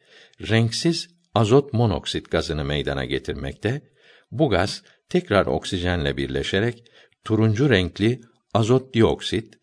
[0.49, 3.83] renksiz azot monoksit gazını meydana getirmekte.
[4.31, 6.85] Bu gaz tekrar oksijenle birleşerek
[7.25, 8.21] turuncu renkli
[8.55, 9.59] azot dioksit,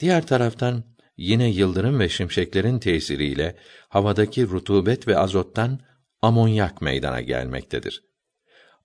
[0.00, 0.84] diğer taraftan
[1.16, 3.56] yine yıldırım ve şimşeklerin tesiriyle
[3.88, 5.80] havadaki rutubet ve azottan
[6.22, 8.02] amonyak meydana gelmektedir.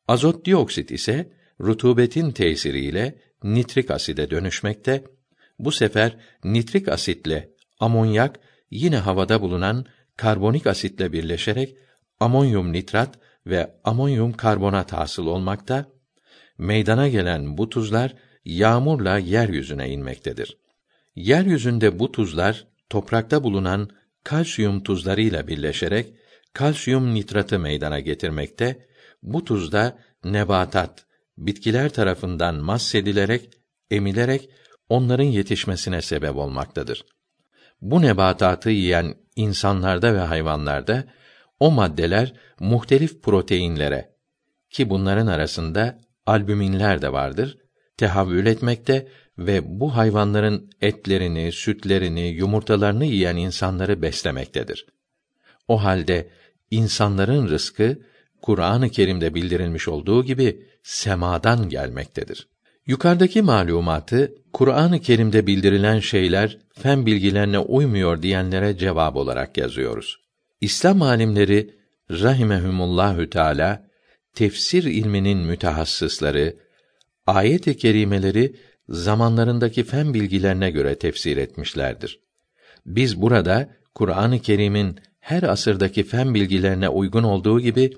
[0.08, 5.04] Azot dioksit ise rutubetin tesiriyle nitrik aside dönüşmekte.
[5.60, 8.40] Bu sefer nitrik asitle amonyak
[8.72, 9.86] yine havada bulunan
[10.18, 11.78] karbonik asitle birleşerek
[12.20, 15.86] amonyum nitrat ve amonyum karbonat hasıl olmakta.
[16.58, 20.58] Meydana gelen bu tuzlar yağmurla yeryüzüne inmektedir.
[21.16, 23.90] Yeryüzünde bu tuzlar toprakta bulunan
[24.24, 26.14] kalsiyum tuzlarıyla birleşerek
[26.54, 28.88] kalsiyum nitratı meydana getirmekte.
[29.24, 31.06] Bu tuzda nebatat,
[31.38, 33.50] bitkiler tarafından massedilerek,
[33.92, 34.50] emilerek
[34.90, 37.06] onların yetişmesine sebep olmaktadır.
[37.82, 41.04] Bu nebatatı yiyen insanlarda ve hayvanlarda
[41.62, 44.10] o maddeler muhtelif proteinlere
[44.70, 47.58] ki bunların arasında albüminler de vardır,
[47.98, 54.86] tehavül etmekte ve bu hayvanların etlerini, sütlerini, yumurtalarını yiyen insanları beslemektedir.
[55.68, 56.30] O halde
[56.72, 58.00] insanların rızkı
[58.42, 62.48] Kur'an-ı Kerim'de bildirilmiş olduğu gibi semadan gelmektedir.
[62.86, 70.22] Yukarıdaki malumatı Kur'an-ı Kerim'de bildirilen şeyler fen bilgilerine uymuyor diyenlere cevap olarak yazıyoruz.
[70.62, 71.76] İslam alimleri
[72.12, 73.88] rahimehumullahü teala
[74.34, 76.56] tefsir ilminin mütehassısları
[77.28, 78.56] ayet-i kerimeleri
[78.90, 82.20] zamanlarındaki fen bilgilerine göre tefsir etmişlerdir.
[82.86, 87.94] Biz burada Kur'an-ı Kerim'in her asırdaki fen bilgilerine uygun olduğu gibi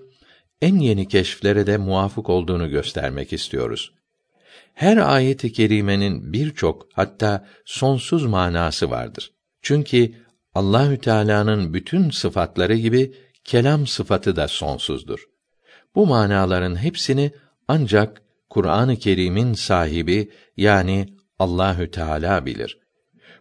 [0.61, 3.93] en yeni keşflere de muvafık olduğunu göstermek istiyoruz.
[4.73, 9.31] Her ayet-i kerimenin birçok hatta sonsuz manası vardır.
[9.61, 10.13] Çünkü
[10.55, 15.25] Allahü Teala'nın bütün sıfatları gibi kelam sıfatı da sonsuzdur.
[15.95, 17.31] Bu manaların hepsini
[17.67, 22.83] ancak Kur'an-ı Kerim'in sahibi yani Allahü Teala bilir.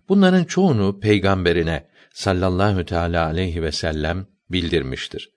[0.09, 5.31] Bunların çoğunu peygamberine sallallahu teala aleyhi ve sellem bildirmiştir.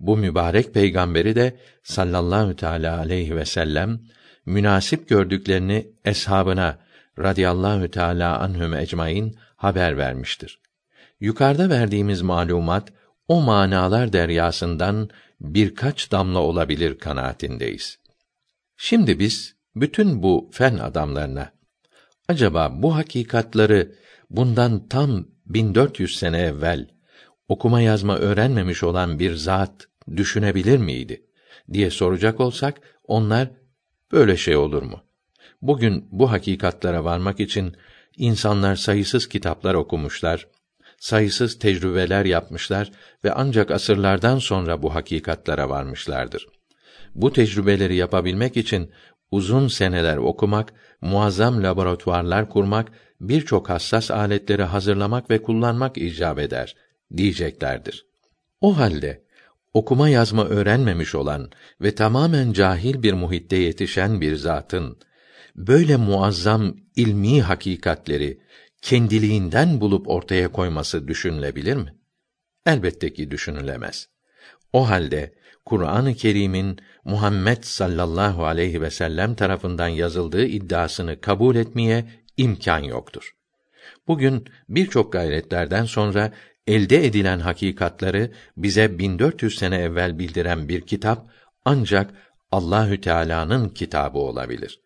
[0.00, 4.00] Bu mübarek peygamberi de sallallahu teala aleyhi ve sellem
[4.46, 6.78] münasip gördüklerini eshabına
[7.18, 10.61] radıyallahu teala anhum ecmaîn haber vermiştir.
[11.22, 12.92] Yukarıda verdiğimiz malumat
[13.28, 17.98] o manalar deryasından birkaç damla olabilir kanaatindeyiz.
[18.76, 21.52] Şimdi biz bütün bu fen adamlarına
[22.28, 23.92] acaba bu hakikatları
[24.30, 26.86] bundan tam 1400 sene evvel
[27.48, 31.26] okuma yazma öğrenmemiş olan bir zat düşünebilir miydi
[31.72, 33.50] diye soracak olsak onlar
[34.12, 35.02] böyle şey olur mu?
[35.62, 37.76] Bugün bu hakikatlara varmak için
[38.16, 40.46] insanlar sayısız kitaplar okumuşlar,
[41.02, 42.92] sayısız tecrübeler yapmışlar
[43.24, 46.46] ve ancak asırlardan sonra bu hakikatlara varmışlardır.
[47.14, 48.90] Bu tecrübeleri yapabilmek için
[49.30, 56.76] uzun seneler okumak, muazzam laboratuvarlar kurmak, birçok hassas aletleri hazırlamak ve kullanmak icap eder
[57.16, 58.06] diyeceklerdir.
[58.60, 59.24] O halde
[59.74, 61.50] okuma yazma öğrenmemiş olan
[61.80, 64.98] ve tamamen cahil bir muhitte yetişen bir zatın
[65.56, 68.40] böyle muazzam ilmi hakikatleri
[68.82, 71.94] kendiliğinden bulup ortaya koyması düşünülebilir mi?
[72.66, 74.08] Elbette ki düşünülemez.
[74.72, 82.04] O halde Kur'an-ı Kerim'in Muhammed sallallahu aleyhi ve sellem tarafından yazıldığı iddiasını kabul etmeye
[82.36, 83.32] imkan yoktur.
[84.08, 86.32] Bugün birçok gayretlerden sonra
[86.66, 91.30] elde edilen hakikatları bize 1400 sene evvel bildiren bir kitap
[91.64, 92.10] ancak
[92.50, 94.80] Allahü Teala'nın kitabı olabilir.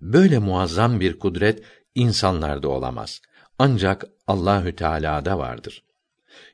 [0.00, 1.62] Böyle muazzam bir kudret
[1.94, 3.20] insanlarda olamaz.
[3.64, 5.84] Ancak Allahü Teala'da vardır.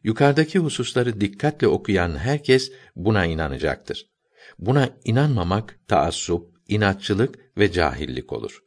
[0.02, 4.06] Yukarıdaki hususları dikkatle okuyan herkes buna inanacaktır.
[4.59, 8.62] Buna inanmamak taassup, inatçılık ve cahillik olur.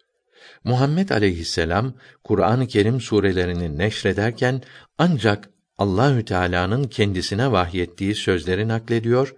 [0.64, 4.62] Muhammed aleyhisselam Kur'an-ı Kerim surelerini neşrederken
[4.98, 9.36] ancak Allahü Teala'nın kendisine vahyettiği sözleri naklediyor,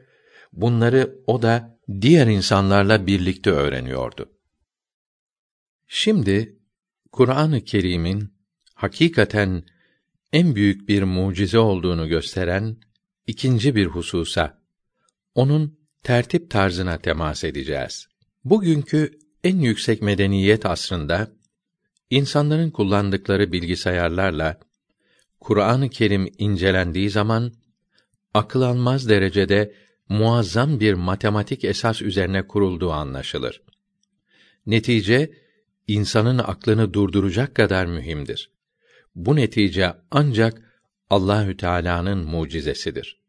[0.54, 4.30] bunları o da diğer insanlarla birlikte öğreniyordu.
[5.88, 6.60] Şimdi
[7.12, 8.33] Kur'an-ı Kerim'in
[8.74, 9.64] hakikaten
[10.34, 12.78] en büyük bir mucize olduğunu gösteren
[13.28, 14.62] ikinci bir hususa,
[15.36, 18.08] onun tertip tarzına temas edeceğiz.
[18.46, 21.32] Bugünkü en yüksek medeniyet asrında
[22.10, 24.60] insanların kullandıkları bilgisayarlarla
[25.40, 27.54] Kur'an-ı Kerim incelendiği zaman
[28.34, 29.76] akıl almaz derecede
[30.10, 33.62] muazzam bir matematik esas üzerine kurulduğu anlaşılır.
[34.66, 35.32] Netice
[35.88, 38.53] insanın aklını durduracak kadar mühimdir.
[39.16, 40.62] Bu netice ancak
[41.10, 43.24] Allahü Teala'nın mucizesidir.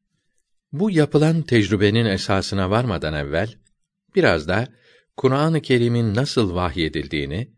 [0.72, 3.54] Bu yapılan tecrübenin esasına varmadan evvel
[4.14, 4.68] biraz da
[5.16, 7.52] Kur'an-ı Kerim'in nasıl vahyedildiğini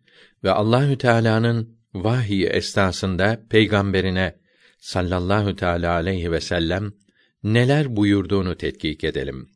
[0.45, 4.39] ve Allahü Teala'nın vahiy esnasında peygamberine
[4.79, 6.93] sallallahu teala aleyhi ve sellem
[7.43, 9.49] neler buyurduğunu tetkik edelim.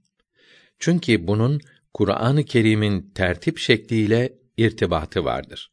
[0.79, 1.61] Çünkü bunun
[1.95, 5.73] Kur'an-ı Kerim'in tertip şekliyle irtibatı vardır.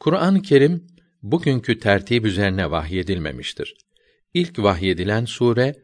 [0.00, 0.86] Kur'an-ı Kerim
[1.22, 3.74] bugünkü tertip üzerine vahyedilmemiştir.
[4.34, 5.74] İlk vahyedilen sure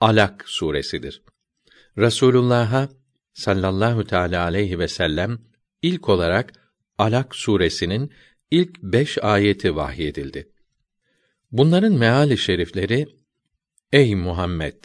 [0.00, 1.22] Alak suresidir.
[1.98, 2.88] Resulullah'a
[3.34, 5.38] sallallahu teala aleyhi ve sellem
[5.82, 6.52] ilk olarak
[6.98, 8.12] Alak suresinin
[8.50, 10.52] ilk beş ayeti vahyedildi.
[11.52, 13.06] Bunların meali şerifleri
[13.92, 14.84] Ey Muhammed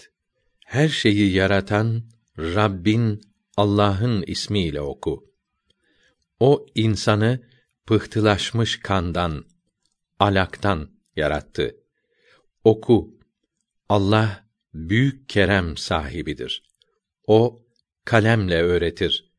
[0.66, 2.04] her şeyi yaratan
[2.38, 3.22] Rabbin
[3.58, 5.34] Allah'ın ismiyle oku.
[6.40, 7.40] O insanı
[7.86, 9.46] pıhtılaşmış kandan,
[10.22, 11.76] alaktan yarattı.
[12.64, 13.20] Oku.
[13.90, 16.64] Allah büyük kerem sahibidir.
[17.28, 17.66] O
[18.06, 19.32] kalemle öğretir.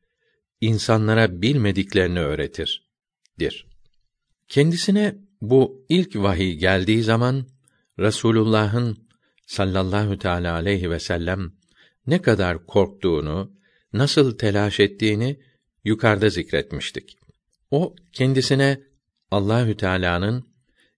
[0.61, 2.89] İnsanlara bilmediklerini öğretir.
[3.39, 3.67] dir.
[4.47, 7.47] Kendisine bu ilk vahiy geldiği zaman
[7.99, 9.07] Resulullah'ın
[9.45, 11.51] sallallahu teala aleyhi ve sellem
[12.07, 13.53] ne kadar korktuğunu,
[13.93, 15.39] nasıl telaş ettiğini
[15.83, 17.17] yukarıda zikretmiştik.
[17.71, 18.81] O kendisine
[19.31, 20.52] Allahü Teala'nın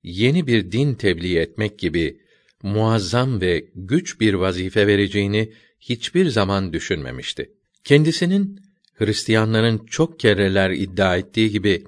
[0.06, 2.20] yeni bir din tebliğ etmek gibi
[2.64, 7.52] muazzam ve güç bir vazife vereceğini hiçbir zaman düşünmemişti.
[7.84, 8.60] Kendisinin
[8.94, 11.84] Hristiyanların çok kereler iddia ettiği gibi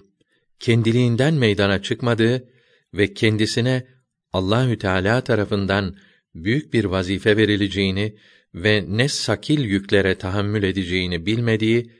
[0.59, 2.49] kendiliğinden meydana çıkmadığı
[2.93, 3.87] ve kendisine
[4.33, 5.95] Allahü Teala tarafından
[6.35, 8.15] büyük bir vazife verileceğini
[8.55, 11.91] ve ne sakil yüklere tahammül edeceğini bilmediği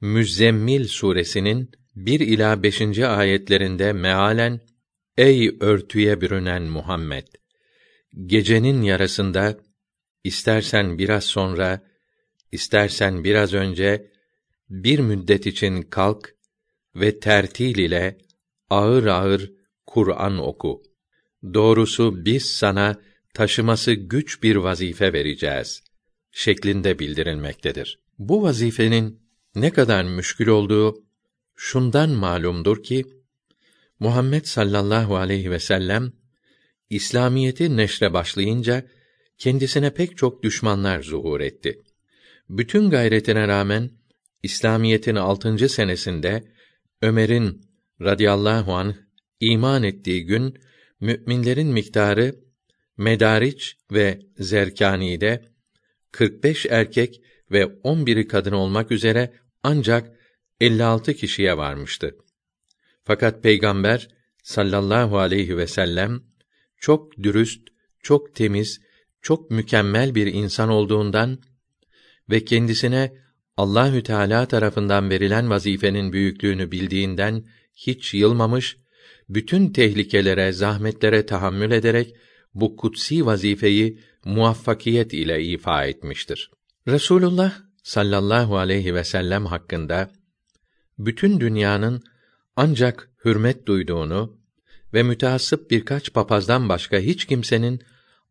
[0.00, 2.98] Müzzemmil suresinin 1 ila 5.
[2.98, 4.60] ayetlerinde mealen
[5.16, 7.26] Ey örtüye bürünen Muhammed
[8.26, 9.60] gecenin yarısında
[10.24, 11.82] istersen biraz sonra
[12.52, 14.12] istersen biraz önce
[14.70, 16.34] bir müddet için kalk
[16.94, 18.18] ve tertil ile
[18.70, 19.52] ağır ağır
[19.86, 20.82] Kur'an oku.
[21.54, 23.00] Doğrusu biz sana
[23.34, 25.82] taşıması güç bir vazife vereceğiz
[26.30, 27.98] şeklinde bildirilmektedir.
[28.18, 29.22] Bu vazifenin
[29.54, 31.04] ne kadar müşkül olduğu
[31.56, 33.21] şundan malumdur ki
[33.98, 36.12] Muhammed sallallahu aleyhi ve sellem
[36.90, 38.86] İslamiyeti neşre başlayınca
[39.38, 41.82] kendisine pek çok düşmanlar zuhur etti.
[42.48, 43.90] Bütün gayretine rağmen
[44.42, 46.44] İslamiyetin altıncı senesinde
[47.02, 47.60] Ömer'in
[48.00, 48.94] radıyallahu anh
[49.40, 50.58] iman ettiği gün
[51.00, 52.34] müminlerin miktarı
[52.96, 55.44] Medariç ve Zerkani'de
[56.12, 59.32] 45 erkek ve 11'i kadın olmak üzere
[59.62, 60.18] ancak
[60.60, 62.16] 56 kişiye varmıştı.
[63.04, 64.08] Fakat Peygamber
[64.42, 66.22] sallallahu aleyhi ve sellem
[66.76, 67.68] çok dürüst,
[68.02, 68.80] çok temiz,
[69.22, 71.38] çok mükemmel bir insan olduğundan
[72.30, 73.12] ve kendisine
[73.56, 77.44] Allahü Teala tarafından verilen vazifenin büyüklüğünü bildiğinden
[77.74, 78.76] hiç yılmamış,
[79.28, 82.16] bütün tehlikelere, zahmetlere tahammül ederek
[82.54, 86.50] bu kutsi vazifeyi muvaffakiyet ile ifa etmiştir.
[86.88, 90.10] Resulullah sallallahu aleyhi ve sellem hakkında
[90.98, 92.02] bütün dünyanın
[92.56, 94.40] ancak hürmet duyduğunu
[94.94, 97.82] ve müteassıp birkaç papazdan başka hiç kimsenin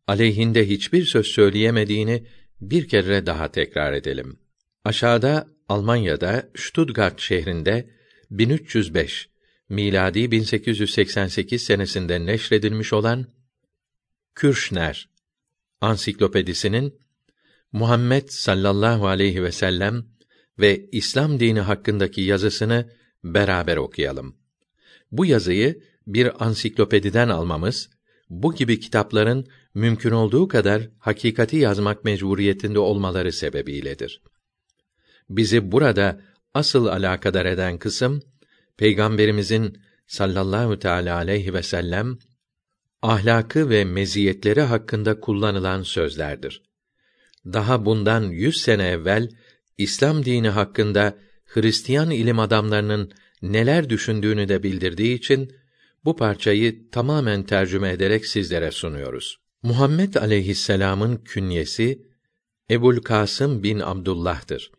[0.06, 2.26] aleyhinde hiçbir söz söyleyemediğini
[2.60, 4.38] bir kere daha tekrar edelim.
[4.84, 7.90] Aşağıda Almanya'da Stuttgart şehrinde
[8.30, 9.28] 1305
[9.68, 13.26] miladi 1888 senesinde neşredilmiş olan
[14.34, 15.08] Kürşner
[15.80, 16.94] ansiklopedisinin
[17.72, 20.04] Muhammed sallallahu aleyhi ve sellem
[20.58, 22.90] ve İslam dini hakkındaki yazısını
[23.24, 24.36] beraber okuyalım.
[25.12, 27.90] Bu yazıyı bir ansiklopediden almamız
[28.30, 34.22] bu gibi kitapların mümkün olduğu kadar hakikati yazmak mecburiyetinde olmaları sebebiyledir.
[35.30, 36.20] Bizi burada
[36.54, 38.22] asıl alakadar eden kısım
[38.76, 42.18] Peygamberimizin sallallahu teala aleyhi ve sellem
[43.02, 46.62] ahlakı ve meziyetleri hakkında kullanılan sözlerdir.
[47.46, 49.28] Daha bundan yüz sene evvel
[49.78, 51.18] İslam dini hakkında
[51.54, 55.52] Hristiyan ilim adamlarının neler düşündüğünü de bildirdiği için
[56.04, 59.38] bu parçayı tamamen tercüme ederek sizlere sunuyoruz.
[59.62, 62.06] Muhammed aleyhisselam'ın künyesi
[62.70, 64.72] Ebul Kasım bin Abdullah'tır.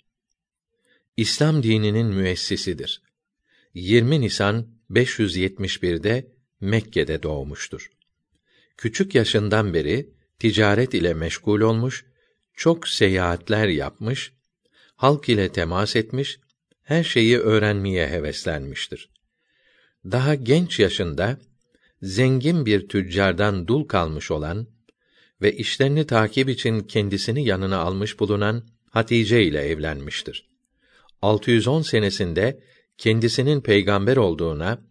[1.18, 3.02] İslam dininin müessisidir.
[3.74, 7.92] 20 Nisan 571'de Mekke'de doğmuştur.
[8.78, 10.10] Küçük yaşından beri
[10.40, 12.06] ticaret ile meşgul olmuş,
[12.54, 14.34] çok seyahatler yapmış,
[14.96, 16.40] halk ile temas etmiş,
[16.84, 19.10] her şeyi öğrenmeye heveslenmiştir.
[20.06, 21.38] Daha genç yaşında
[22.02, 24.68] zengin bir tüccardan dul kalmış olan
[25.42, 30.50] ve işlerini takip için kendisini yanına almış bulunan Hatice ile evlenmiştir.
[31.22, 32.60] 610 senesinde
[32.98, 34.82] kendisinin peygamber olduğuna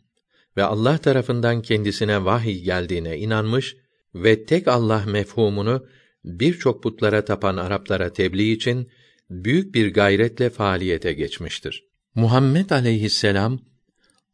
[0.57, 3.77] ve Allah tarafından kendisine vahiy geldiğine inanmış
[4.15, 5.87] ve tek Allah mefhumunu
[6.25, 8.91] birçok putlara tapan Araplara tebliğ için
[9.33, 11.85] büyük bir gayretle faaliyete geçmiştir.
[12.15, 13.61] Muhammed aleyhisselam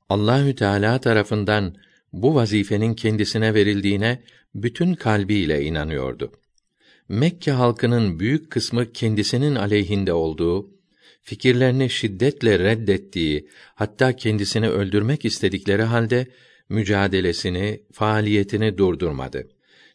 [0.08, 1.74] Allahü Teala tarafından
[2.12, 4.22] bu vazifenin kendisine verildiğine
[4.54, 6.32] bütün kalbiyle inanıyordu.
[7.08, 10.70] Mekke halkının büyük kısmı kendisinin aleyhinde olduğu,
[11.22, 16.26] fikirlerini şiddetle reddettiği, hatta kendisini öldürmek istedikleri halde
[16.68, 19.48] mücadelesini, faaliyetini durdurmadı.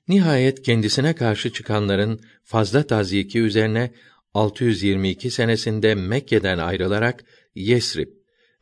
[0.07, 3.91] Nihayet kendisine karşı çıkanların fazla tazyiki üzerine
[4.33, 7.23] 622 senesinde Mekke'den ayrılarak
[7.55, 8.09] Yesrib,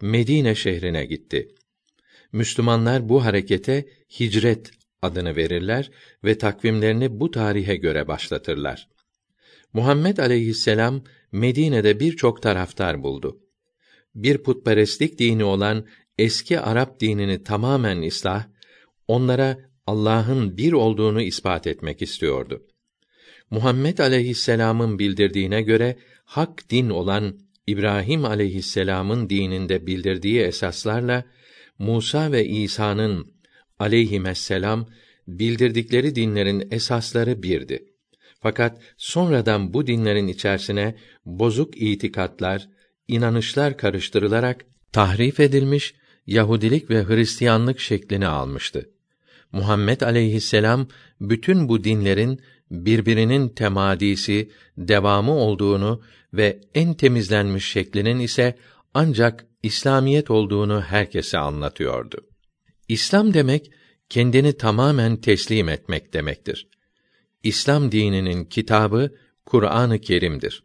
[0.01, 1.47] Medine şehrine gitti.
[2.31, 3.85] Müslümanlar bu harekete
[4.19, 5.91] hicret adını verirler
[6.23, 8.89] ve takvimlerini bu tarihe göre başlatırlar.
[9.73, 13.39] Muhammed aleyhisselam Medine'de birçok taraftar buldu.
[14.15, 18.47] Bir putperestlik dini olan eski Arap dinini tamamen islah,
[19.07, 19.57] onlara
[19.87, 22.67] Allah'ın bir olduğunu ispat etmek istiyordu.
[23.51, 31.25] Muhammed aleyhisselam'ın bildirdiğine göre hak din olan İbrahim aleyhisselam'ın dininde bildirdiği esaslarla
[31.79, 33.33] Musa ve İsa'nın
[33.79, 34.87] aleyhisselam
[35.27, 37.85] bildirdikleri dinlerin esasları birdi.
[38.39, 40.95] Fakat sonradan bu dinlerin içerisine
[41.25, 42.69] bozuk itikatlar,
[43.07, 45.93] inanışlar karıştırılarak tahrif edilmiş
[46.27, 48.89] Yahudilik ve Hristiyanlık şeklini almıştı.
[49.51, 50.87] Muhammed aleyhisselam
[51.21, 52.41] bütün bu dinlerin
[52.71, 56.01] birbirinin temadisi, devamı olduğunu
[56.33, 58.57] ve en temizlenmiş şeklinin ise
[58.93, 62.17] ancak İslamiyet olduğunu herkese anlatıyordu.
[62.87, 63.71] İslam demek
[64.09, 66.67] kendini tamamen teslim etmek demektir.
[67.43, 69.11] İslam dininin kitabı
[69.45, 70.63] Kur'an-ı Kerim'dir.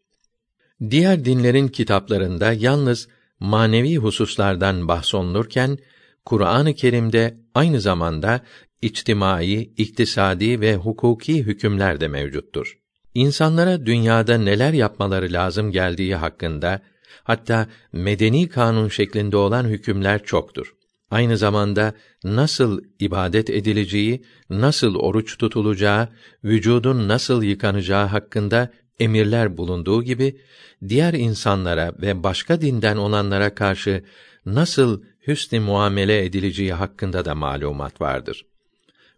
[0.90, 3.08] Diğer dinlerin kitaplarında yalnız
[3.40, 5.78] manevi hususlardan bahsolunurken
[6.24, 8.40] Kur'an-ı Kerim'de aynı zamanda
[8.86, 12.78] içtimai, iktisadi ve hukuki hükümler de mevcuttur.
[13.14, 16.80] İnsanlara dünyada neler yapmaları lazım geldiği hakkında
[17.24, 20.74] hatta medeni kanun şeklinde olan hükümler çoktur.
[21.10, 26.08] Aynı zamanda nasıl ibadet edileceği, nasıl oruç tutulacağı,
[26.44, 28.70] vücudun nasıl yıkanacağı hakkında
[29.00, 30.40] emirler bulunduğu gibi
[30.88, 34.04] diğer insanlara ve başka dinden olanlara karşı
[34.46, 38.46] nasıl hüsn muamele edileceği hakkında da malumat vardır.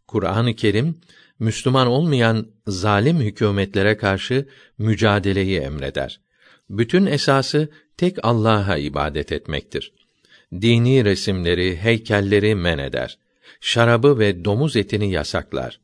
[0.09, 0.96] Kur'an-ı Kerim
[1.38, 4.48] Müslüman olmayan zalim hükümetlere karşı
[4.78, 6.20] mücadeleyi emreder.
[6.70, 9.92] Bütün esası tek Allah'a ibadet etmektir.
[10.52, 13.18] Dini resimleri, heykelleri men eder.
[13.61, 15.80] Şarabı ve domuz etini yasaklar.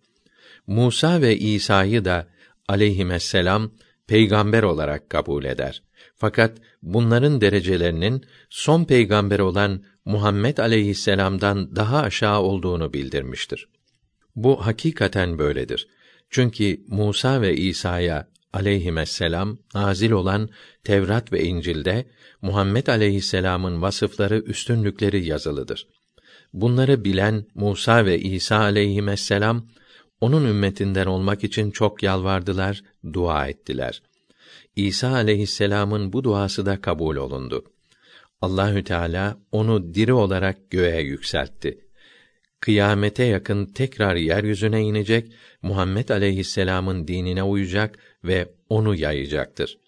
[0.66, 2.26] Musa ve İsa'yı da
[2.68, 3.70] aleyhisselam
[4.06, 5.82] peygamber olarak kabul eder.
[6.16, 13.68] Fakat bunların derecelerinin son peygamber olan Muhammed aleyhisselam'dan daha aşağı olduğunu bildirmiştir.
[14.36, 15.88] Bu hakikaten böyledir.
[16.30, 20.48] Çünkü Musa ve İsa'ya aleyhisselam nazil olan
[20.84, 22.06] Tevrat ve İncil'de
[22.42, 25.88] Muhammed aleyhisselam'ın vasıfları, üstünlükleri yazılıdır.
[26.52, 29.66] Bunları bilen Musa ve İsa aleyhisselam
[30.20, 32.82] onun ümmetinden olmak için çok yalvardılar,
[33.12, 34.02] dua ettiler.
[34.76, 37.64] İsa aleyhisselam'ın bu duası da kabul olundu.
[38.40, 41.83] Allahü Teala onu diri olarak göğe yükseltti
[42.60, 45.32] kıyamete yakın tekrar yeryüzüne inecek,
[45.62, 49.78] Muhammed aleyhisselam'ın dinine uyacak ve onu yayacaktır.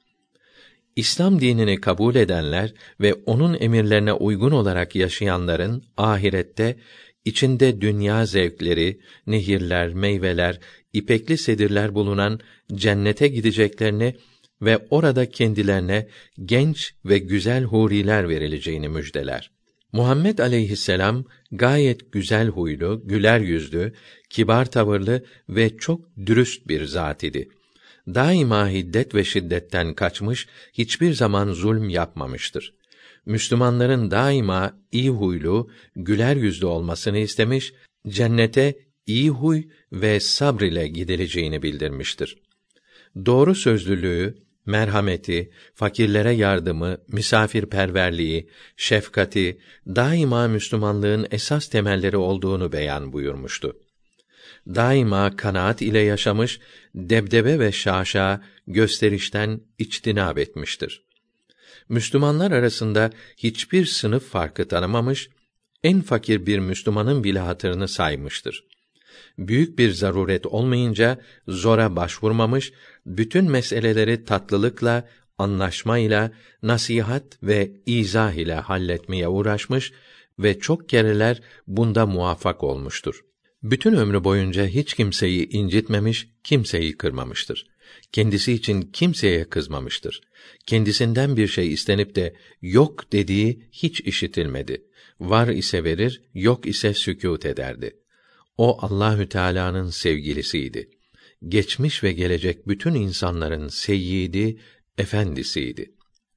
[0.96, 6.76] İslam dinini kabul edenler ve onun emirlerine uygun olarak yaşayanların ahirette
[7.24, 10.60] içinde dünya zevkleri, nehirler, meyveler,
[10.92, 12.40] ipekli sedirler bulunan
[12.74, 14.14] cennete gideceklerini
[14.62, 16.08] ve orada kendilerine
[16.44, 19.55] genç ve güzel huriler verileceğini müjdeler.
[19.96, 23.92] Muhammed aleyhisselam gayet güzel huylu, güler yüzlü,
[24.30, 27.48] kibar tavırlı ve çok dürüst bir zat idi.
[28.06, 32.74] Daima hiddet ve şiddetten kaçmış, hiçbir zaman zulm yapmamıştır.
[33.26, 37.72] Müslümanların daima iyi huylu, güler yüzlü olmasını istemiş,
[38.08, 38.74] cennete
[39.06, 42.36] iyi huy ve sabr ile gidileceğini bildirmiştir.
[43.26, 53.76] Doğru sözlülüğü, merhameti, fakirlere yardımı, misafirperverliği, şefkati daima Müslümanlığın esas temelleri olduğunu beyan buyurmuştu.
[54.66, 56.60] Daima kanaat ile yaşamış,
[56.94, 61.02] debdebe ve şaşa gösterişten içtinab etmiştir.
[61.88, 65.28] Müslümanlar arasında hiçbir sınıf farkı tanımamış,
[65.82, 68.64] en fakir bir Müslümanın bile hatırını saymıştır.
[69.38, 72.72] Büyük bir zaruret olmayınca zora başvurmamış,
[73.06, 75.08] bütün meseleleri tatlılıkla,
[75.38, 79.92] anlaşmayla, nasihat ve izah ile halletmeye uğraşmış
[80.38, 83.24] ve çok kereler bunda muvaffak olmuştur.
[83.62, 87.66] Bütün ömrü boyunca hiç kimseyi incitmemiş, kimseyi kırmamıştır.
[88.12, 90.20] Kendisi için kimseye kızmamıştır.
[90.66, 94.84] Kendisinden bir şey istenip de yok dediği hiç işitilmedi.
[95.20, 97.96] Var ise verir, yok ise sükût ederdi.
[98.58, 100.90] O Allahü Teala'nın sevgilisiydi.
[101.48, 104.58] Geçmiş ve gelecek bütün insanların seyyidi,
[104.98, 105.92] efendisiydi.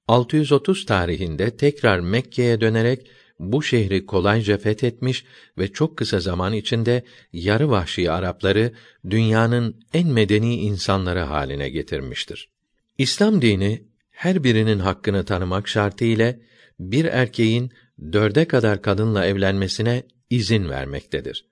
[0.07, 3.07] 630 tarihinde tekrar Mekke'ye dönerek
[3.39, 5.25] bu şehri kolayca fethetmiş
[5.57, 7.03] ve çok kısa zaman içinde
[7.33, 8.73] yarı vahşi Arapları
[9.09, 12.49] dünyanın en medeni insanları haline getirmiştir.
[12.97, 16.35] İslam dini her birinin hakkını tanımak şartıyla
[16.79, 17.71] bir erkeğin
[18.13, 21.48] dörde kadar kadınla evlenmesine izin vermektedir.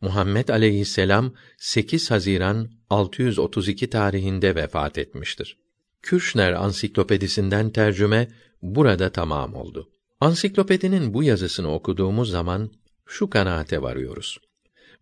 [0.00, 5.56] Muhammed aleyhisselam 8 Haziran 632 tarihinde vefat etmiştir.
[6.02, 8.28] Kürşner Ansiklopedisinden tercüme
[8.62, 9.90] burada tamam oldu.
[10.20, 12.70] Ansiklopedinin bu yazısını okuduğumuz zaman
[13.06, 14.38] şu kanaate varıyoruz.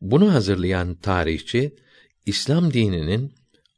[0.00, 1.76] Bunu hazırlayan tarihçi
[2.26, 3.32] İslam dininin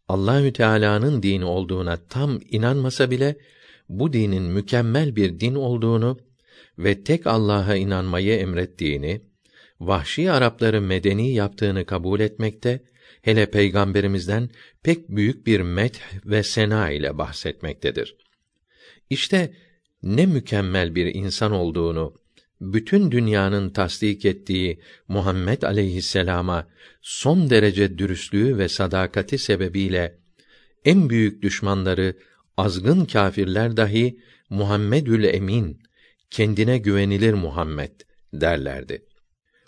[0.08, 3.36] Allahü Teala'nın dini olduğuna tam inanmasa bile
[3.88, 6.18] bu dinin mükemmel bir din olduğunu
[6.78, 9.20] ve tek Allah'a inanmayı emrettiğini,
[9.80, 12.82] vahşi Arapları medeni yaptığını kabul etmekte,
[13.22, 14.50] hele peygamberimizden
[14.82, 18.16] pek büyük bir met ve sena ile bahsetmektedir.
[19.10, 19.52] İşte
[20.02, 22.14] ne mükemmel bir insan olduğunu
[22.60, 26.68] bütün dünyanın tasdik ettiği Muhammed aleyhisselama
[27.02, 30.18] son derece dürüstlüğü ve sadakati sebebiyle
[30.84, 32.16] en büyük düşmanları
[32.56, 34.20] azgın kâfirler dahi
[34.50, 35.82] Muhammedül Emin
[36.30, 37.92] kendine güvenilir Muhammed
[38.32, 39.09] derlerdi.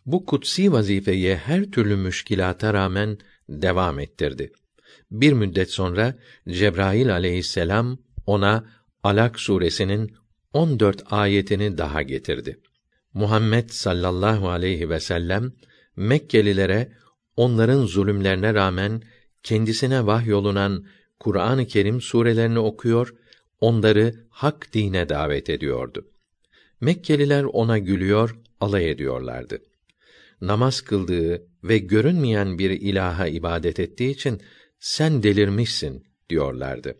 [0.06, 4.52] Bu kutsi vazifeyi her türlü müşkilata rağmen devam ettirdi.
[5.10, 6.14] Bir müddet sonra
[6.48, 8.64] Cebrail aleyhisselam ona
[9.02, 10.12] Alak suresinin
[10.52, 12.60] 14 ayetini daha getirdi.
[13.14, 15.52] Muhammed sallallahu aleyhi ve sellem
[15.96, 16.92] Mekkelilere
[17.36, 19.02] onların zulümlerine rağmen
[19.42, 20.86] kendisine vahyolunan
[21.20, 23.14] Kur'an-ı Kerim surelerini okuyor,
[23.60, 26.08] onları hak dine davet ediyordu.
[26.80, 29.58] Mekkeliler ona gülüyor, alay ediyorlardı.
[30.42, 34.42] Namaz kıldığı ve görünmeyen bir ilaha ibadet ettiği için
[34.78, 36.98] sen delirmişsin diyorlardı.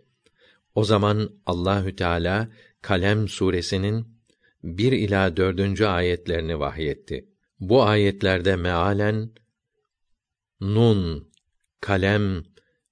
[0.75, 2.49] O zaman Allahü Teala
[2.83, 4.07] Kalem suresinin
[4.63, 7.29] bir ila dördüncü ayetlerini vahyetti.
[7.61, 9.31] Bu ayetlerde mealen
[10.61, 11.31] Nun,
[11.81, 12.45] kalem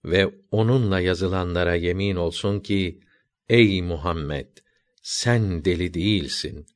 [0.05, 3.01] ve onunla yazılanlara yemin olsun ki
[3.49, 4.49] ey Muhammed
[5.03, 6.67] sen deli değilsin.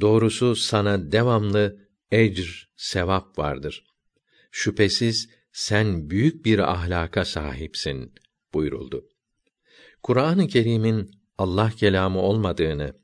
[0.00, 1.83] Doğrusu sana devamlı
[2.14, 3.84] ecr, sevap vardır.
[4.50, 8.12] Şüphesiz sen büyük bir ahlaka sahipsin
[8.54, 9.08] buyuruldu.
[10.02, 12.94] Kur'an-ı Kerim'in Allah kelamı olmadığını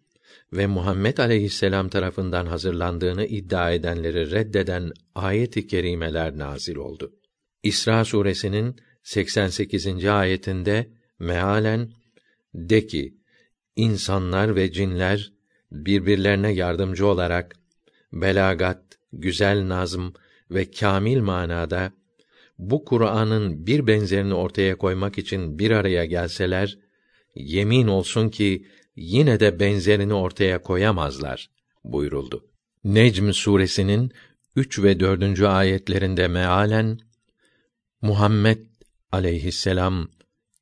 [0.53, 7.13] ve Muhammed aleyhisselam tarafından hazırlandığını iddia edenleri reddeden ayet-i kerimeler nazil oldu.
[7.63, 10.05] İsra suresinin 88.
[10.05, 11.93] ayetinde mealen
[12.55, 13.15] de ki
[13.77, 15.33] insanlar ve cinler
[15.73, 17.57] birbirlerine yardımcı olarak
[18.13, 20.09] belagat, güzel nazm
[20.51, 21.93] ve kamil manada
[22.59, 26.79] bu Kur'an'ın bir benzerini ortaya koymak için bir araya gelseler
[27.35, 31.51] yemin olsun ki yine de benzerini ortaya koyamazlar
[31.85, 32.47] buyuruldu.
[32.85, 34.13] Necm suresinin
[34.57, 35.41] 3 ve 4.
[35.41, 36.99] ayetlerinde mealen
[38.03, 38.59] Muhammed
[39.13, 40.09] aleyhisselam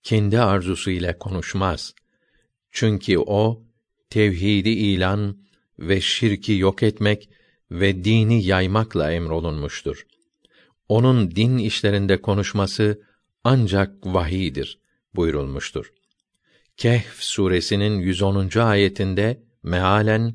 [0.02, 1.94] kendi arzusu ile konuşmaz.
[2.70, 3.62] Çünkü o
[4.10, 5.38] tevhidi ilan
[5.78, 7.30] ve şirki yok etmek
[7.70, 10.06] ve dini yaymakla emrolunmuştur.
[10.88, 13.02] Onun din işlerinde konuşması
[13.44, 14.78] ancak vahiydir
[15.14, 15.92] buyurulmuştur.
[16.76, 18.58] Kehf suresinin 110.
[18.58, 20.34] ayetinde mealen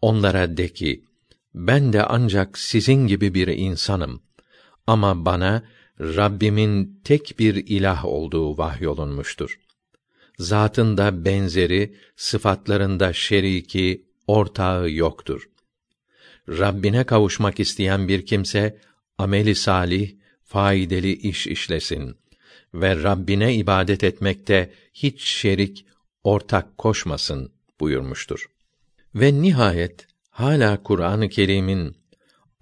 [0.00, 1.04] onlara de ki
[1.54, 4.22] ben de ancak sizin gibi bir insanım
[4.86, 5.62] ama bana
[6.00, 9.58] Rabbimin tek bir ilah olduğu vahyolunmuştur.
[10.38, 15.48] Zatında benzeri, sıfatlarında şeriki, ortağı yoktur.
[16.48, 18.78] Rabbine kavuşmak isteyen bir kimse
[19.18, 22.16] ameli salih, faydalı iş işlesin
[22.74, 25.86] ve Rabbine ibadet etmekte hiç şerik,
[26.24, 28.46] ortak koşmasın buyurmuştur.
[29.14, 31.96] Ve nihayet hala Kur'an-ı Kerim'in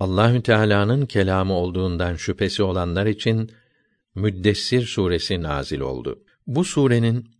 [0.00, 3.50] Allahü Teala'nın kelamı olduğundan şüphesi olanlar için
[4.14, 6.24] Müddessir suresi nazil oldu.
[6.46, 7.30] Bu surenin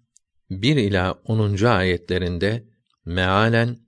[0.51, 1.65] 1 ila 10.
[1.65, 2.65] ayetlerinde
[3.05, 3.84] mealen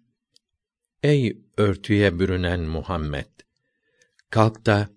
[1.07, 3.27] Ey örtüye bürünen Muhammed
[4.31, 4.89] kalk da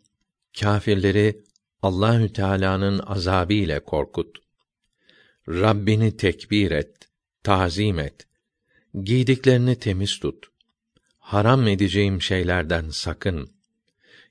[0.59, 1.43] kâfirleri
[1.81, 4.37] Allahü Teala'nın azabı ile korkut.
[5.47, 6.95] Rabbini tekbir et,
[7.43, 8.27] tazim et.
[9.03, 10.45] Giydiklerini temiz tut.
[11.19, 13.49] Haram edeceğim şeylerden sakın.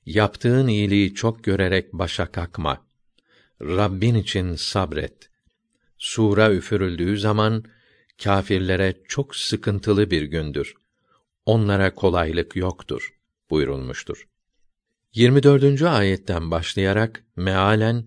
[0.05, 2.85] Yaptığın iyiliği çok görerek başa kakma.
[3.61, 5.29] Rabbin için sabret.
[5.97, 7.63] Sura üfürüldüğü zaman
[8.23, 10.75] kâfirlere çok sıkıntılı bir gündür.
[11.49, 13.13] Onlara kolaylık yoktur
[13.49, 14.27] buyurulmuştur.
[15.13, 15.81] 24.
[15.81, 18.05] ayetten başlayarak mealen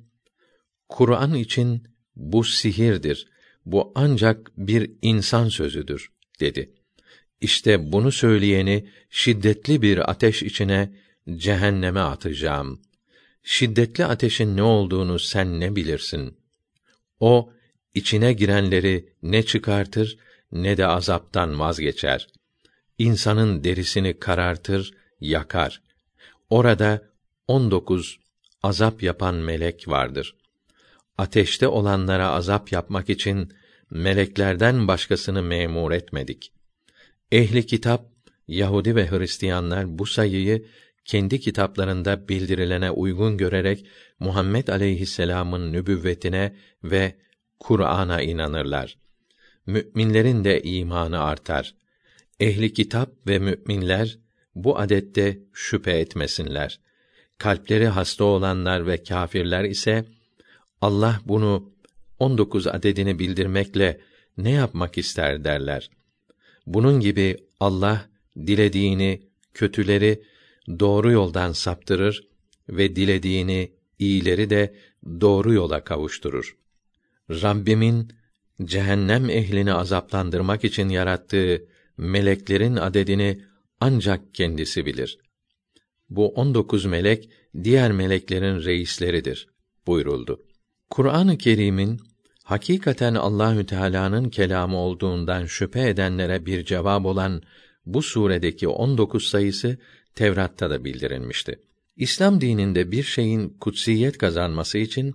[0.89, 3.27] Kur'an için bu sihirdir.
[3.67, 6.75] Bu ancak bir insan sözüdür dedi.
[7.41, 10.93] İşte bunu söyleyeni şiddetli bir ateş içine
[11.37, 12.83] cehenneme atacağım.
[13.43, 16.37] Şiddetli ateşin ne olduğunu sen ne bilirsin?
[17.21, 17.53] O
[17.95, 20.19] içine girenleri ne çıkartır
[20.53, 22.29] ne de azaptan vazgeçer.
[22.99, 25.83] İnsanın derisini karartır, yakar.
[26.51, 27.03] Orada
[27.49, 28.21] on dokuz
[28.63, 30.37] azap yapan melek vardır.
[31.19, 33.53] Ateşte olanlara azap yapmak için
[33.91, 36.53] meleklerden başkasını memur etmedik.
[37.33, 38.07] Ehli kitap,
[38.49, 40.67] Yahudi ve Hristiyanlar bu sayıyı
[41.05, 43.87] kendi kitaplarında bildirilene uygun görerek
[44.19, 47.17] Muhammed aleyhisselam'ın nübüvvetine ve
[47.61, 48.99] Kur'an'a inanırlar.
[49.67, 51.75] Müminlerin de imanı artar.
[52.43, 54.19] Ehli kitap ve müminler
[54.55, 56.81] bu adette şüphe etmesinler.
[57.39, 60.05] Kalpleri hasta olanlar ve kâfirler ise
[60.81, 61.73] Allah bunu
[62.19, 64.01] 19 adedini bildirmekle
[64.39, 65.91] ne yapmak ister derler.
[66.67, 69.23] Bunun gibi Allah dilediğini,
[69.55, 70.23] kötüleri
[70.81, 72.29] doğru yoldan saptırır
[72.69, 74.75] ve dilediğini, iyileri de
[75.21, 76.57] doğru yola kavuşturur.
[77.31, 78.13] Rabbimin
[78.65, 81.72] cehennem ehlini azaplandırmak için yarattığı
[82.03, 83.43] meleklerin adedini
[83.81, 85.19] ancak kendisi bilir.
[86.11, 87.31] Bu on dokuz melek
[87.65, 89.49] diğer meleklerin reisleridir
[89.87, 90.43] buyuruldu.
[90.91, 92.01] Kur'an-ı Kerim'in
[92.45, 97.43] hakikaten Allahü Teala'nın kelamı olduğundan şüphe edenlere bir cevap olan
[97.87, 99.79] bu suredeki 19 sayısı
[100.15, 101.61] Tevrat'ta da bildirilmişti.
[101.97, 105.15] İslam dininde bir şeyin kutsiyet kazanması için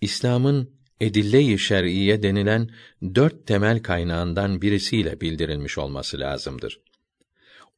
[0.00, 2.70] İslam'ın edille-i şer'iye denilen
[3.14, 6.80] dört temel kaynağından birisiyle bildirilmiş olması lazımdır.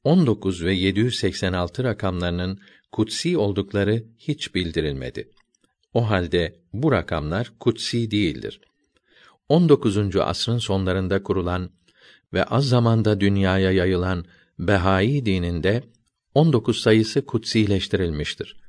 [0.04, 2.60] 19 ve 786 rakamlarının
[2.92, 5.30] kutsi oldukları hiç bildirilmedi.
[5.94, 8.60] O halde bu rakamlar kutsi değildir.
[9.48, 10.16] 19.
[10.16, 11.70] asrın sonlarında kurulan
[12.32, 14.24] ve az zamanda dünyaya yayılan
[14.58, 15.82] Behai dininde
[16.34, 18.60] 19 sayısı kutsileştirilmiştir.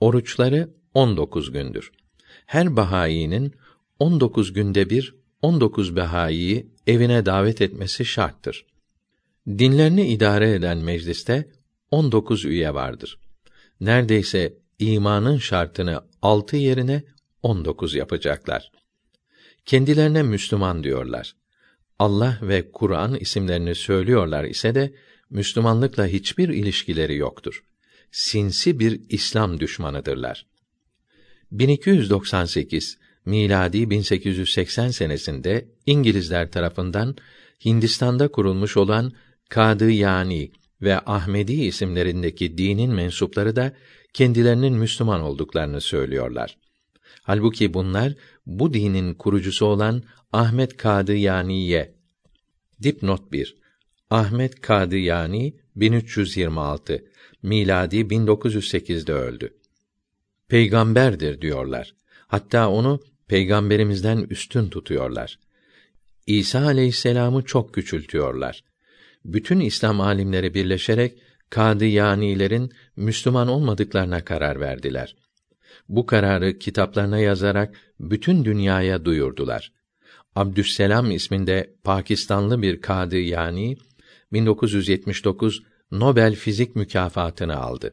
[0.00, 1.92] Oruçları 19 gündür.
[2.46, 3.54] Her Bahai'nin
[4.00, 8.66] 19 günde bir 19 Behai'yi evine davet etmesi şarttır.
[9.48, 11.50] Dinlerini idare eden mecliste
[11.90, 13.18] 19 üye vardır.
[13.80, 17.02] Neredeyse imanın şartını altı yerine
[17.42, 18.72] 19 yapacaklar.
[19.66, 21.36] Kendilerine Müslüman diyorlar.
[21.98, 24.94] Allah ve Kur'an isimlerini söylüyorlar ise de
[25.30, 27.64] Müslümanlıkla hiçbir ilişkileri yoktur.
[28.12, 30.46] Sinsi bir İslam düşmanıdırlar.
[31.52, 32.98] 1298
[33.30, 37.16] miladi 1880 senesinde İngilizler tarafından
[37.64, 39.12] Hindistan'da kurulmuş olan
[39.48, 40.52] Kadı Yani
[40.82, 43.72] ve Ahmedi isimlerindeki dinin mensupları da
[44.12, 46.56] kendilerinin Müslüman olduklarını söylüyorlar.
[47.22, 48.14] Halbuki bunlar
[48.46, 50.02] bu dinin kurucusu olan
[50.32, 51.94] Ahmet Kadı Yani'ye
[52.82, 53.60] Dipnot 1
[54.10, 57.04] Ahmet Kadı Yani 1326
[57.42, 59.56] miladi 1908'de öldü.
[60.48, 61.94] Peygamberdir diyorlar.
[62.26, 63.00] Hatta onu
[63.30, 65.38] peygamberimizden üstün tutuyorlar.
[66.26, 68.64] İsa aleyhisselam'ı çok küçültüyorlar.
[69.24, 71.18] Bütün İslam alimleri birleşerek
[71.50, 75.16] Kadıyanilerin Müslüman olmadıklarına karar verdiler.
[75.88, 79.72] Bu kararı kitaplarına yazarak bütün dünyaya duyurdular.
[80.36, 83.76] Abdüsselam isminde Pakistanlı bir kadı yani
[84.32, 87.92] 1979 Nobel Fizik mükafatını aldı.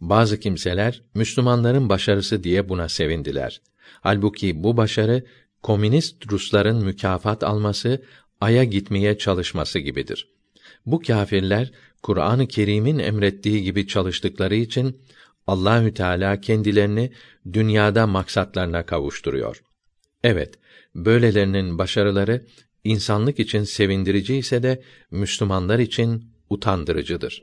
[0.00, 3.60] Bazı kimseler Müslümanların başarısı diye buna sevindiler.
[4.00, 5.24] Halbuki bu başarı
[5.62, 8.02] komünist Rusların mükafat alması,
[8.40, 10.28] aya gitmeye çalışması gibidir.
[10.86, 11.72] Bu kâfirler
[12.02, 15.00] Kur'an-ı Kerim'in emrettiği gibi çalıştıkları için
[15.46, 17.12] Allahü Teala kendilerini
[17.52, 19.62] dünyada maksatlarına kavuşturuyor.
[20.24, 20.54] Evet,
[20.94, 22.46] böylelerinin başarıları
[22.84, 27.42] insanlık için sevindirici ise de Müslümanlar için utandırıcıdır.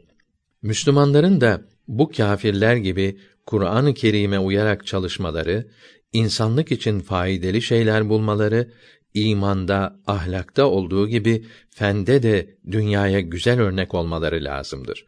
[0.62, 5.68] Müslümanların da bu kâfirler gibi Kur'an-ı Kerim'e uyarak çalışmaları,
[6.14, 8.72] insanlık için faydalı şeyler bulmaları,
[9.14, 15.06] imanda, ahlakta olduğu gibi fende de dünyaya güzel örnek olmaları lazımdır.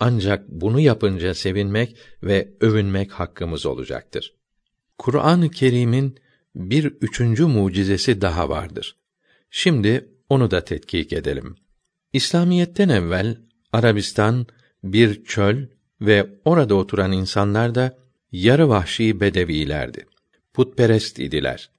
[0.00, 4.34] Ancak bunu yapınca sevinmek ve övünmek hakkımız olacaktır.
[4.98, 6.18] Kur'an-ı Kerim'in
[6.54, 8.96] bir üçüncü mucizesi daha vardır.
[9.50, 11.56] Şimdi onu da tetkik edelim.
[12.12, 13.36] İslamiyetten evvel
[13.72, 14.46] Arabistan
[14.84, 15.66] bir çöl
[16.00, 17.98] ve orada oturan insanlar da
[18.32, 20.06] yarı vahşi bedevilerdi.
[20.56, 21.70] Putperest idiler.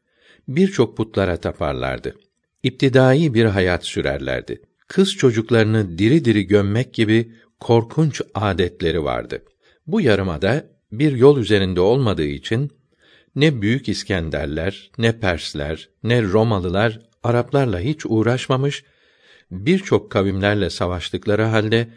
[0.48, 2.16] Birçok putlara taparlardı.
[2.64, 4.62] İptidai bir hayat sürerlerdi.
[4.88, 9.44] Kız çocuklarını diri diri gömmek gibi korkunç adetleri vardı.
[9.88, 12.72] Bu yarımada bir yol üzerinde olmadığı için
[13.36, 18.84] ne büyük İskenderler, ne Persler, ne Romalılar Araplarla hiç uğraşmamış,
[19.52, 21.88] birçok kavimlerle savaştıkları halde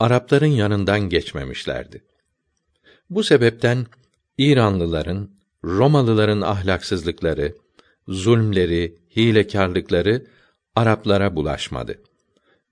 [0.00, 2.02] Arapların yanından geçmemişlerdi.
[3.10, 3.86] Bu sebepten
[4.38, 7.54] İranlıların, Romalıların ahlaksızlıkları,
[8.08, 10.26] zulmleri, hilekarlıkları
[10.76, 12.02] Araplara bulaşmadı.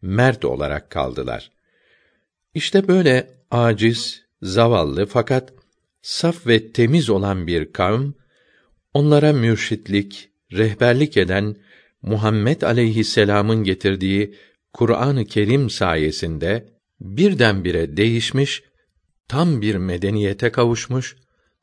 [0.03, 1.51] Mert olarak kaldılar.
[2.55, 5.53] İşte böyle aciz, zavallı fakat
[6.03, 8.13] saf ve temiz olan bir kavm
[8.95, 11.57] onlara mürşitlik, rehberlik eden
[12.03, 14.35] Muhammed aleyhisselam'ın getirdiği
[14.73, 16.67] Kur'an-ı Kerim sayesinde
[17.01, 18.63] birdenbire değişmiş,
[19.29, 21.17] tam bir medeniyete kavuşmuş,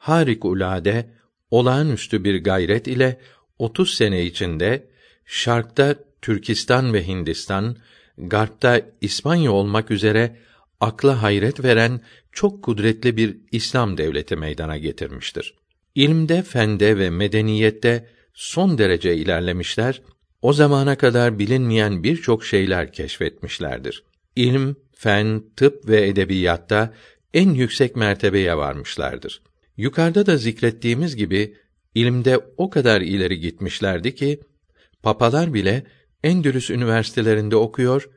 [0.03, 1.09] harikulade,
[1.51, 3.19] olağanüstü bir gayret ile
[3.59, 4.87] 30 sene içinde
[5.25, 7.77] şarkta Türkistan ve Hindistan,
[8.17, 10.35] garpta İspanya olmak üzere
[10.79, 12.01] akla hayret veren
[12.31, 15.55] çok kudretli bir İslam devleti meydana getirmiştir.
[15.95, 20.01] İlimde, fende ve medeniyette son derece ilerlemişler,
[20.41, 24.03] o zamana kadar bilinmeyen birçok şeyler keşfetmişlerdir.
[24.35, 26.93] İlim, fen, tıp ve edebiyatta
[27.33, 29.41] en yüksek mertebeye varmışlardır.
[29.77, 31.55] Yukarıda da zikrettiğimiz gibi
[31.95, 34.39] ilimde o kadar ileri gitmişlerdi ki
[35.03, 35.83] papalar bile
[36.23, 38.09] Endülüs üniversitelerinde okuyor,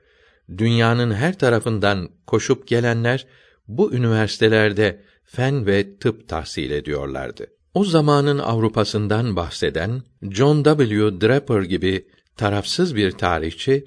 [0.59, 3.26] dünyanın her tarafından koşup gelenler
[3.68, 7.46] bu üniversitelerde fen ve tıp tahsil ediyorlardı.
[7.74, 11.20] O zamanın Avrupa'sından bahseden John W.
[11.20, 13.84] Draper gibi tarafsız bir tarihçi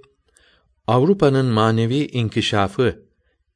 [0.88, 3.04] Avrupa'nın manevi inkişafı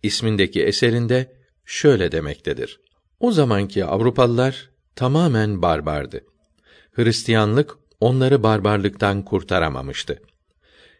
[0.04, 1.36] ismindeki eserinde
[1.66, 2.83] şöyle demektedir.
[3.24, 6.22] O zamanki Avrupalılar tamamen barbardı.
[6.92, 10.22] Hristiyanlık onları barbarlıktan kurtaramamıştı.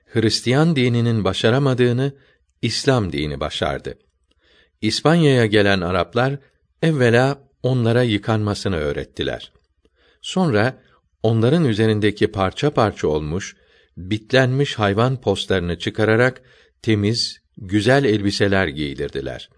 [0.06, 2.12] Hristiyan dininin başaramadığını
[2.62, 3.98] İslam dini başardı.
[4.82, 6.38] İspanya'ya gelen Araplar
[6.82, 9.52] evvela onlara yıkanmasını öğrettiler.
[10.22, 10.82] Sonra
[11.24, 13.56] onların üzerindeki parça parça olmuş,
[13.98, 16.42] bitlenmiş hayvan postlarını çıkararak
[16.82, 19.50] temiz, güzel elbiseler giydirdiler.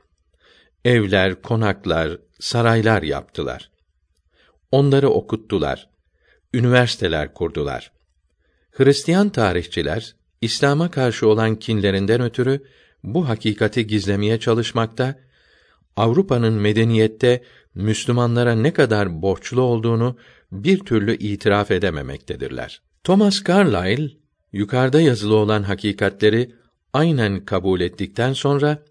[0.85, 3.69] Evler, konaklar, saraylar yaptılar.
[4.71, 5.89] Onları okuttular.
[6.53, 7.91] Üniversiteler kurdular.
[8.71, 12.63] Hristiyan tarihçiler İslam'a karşı olan kinlerinden ötürü
[13.03, 15.15] bu hakikati gizlemeye çalışmakta,
[15.95, 17.43] Avrupa'nın medeniyette
[17.75, 20.17] Müslümanlara ne kadar borçlu olduğunu
[20.51, 22.81] bir türlü itiraf edememektedirler.
[23.03, 24.09] Thomas Carlyle
[24.51, 26.55] yukarıda yazılı olan hakikatleri
[26.93, 28.83] aynen kabul ettikten sonra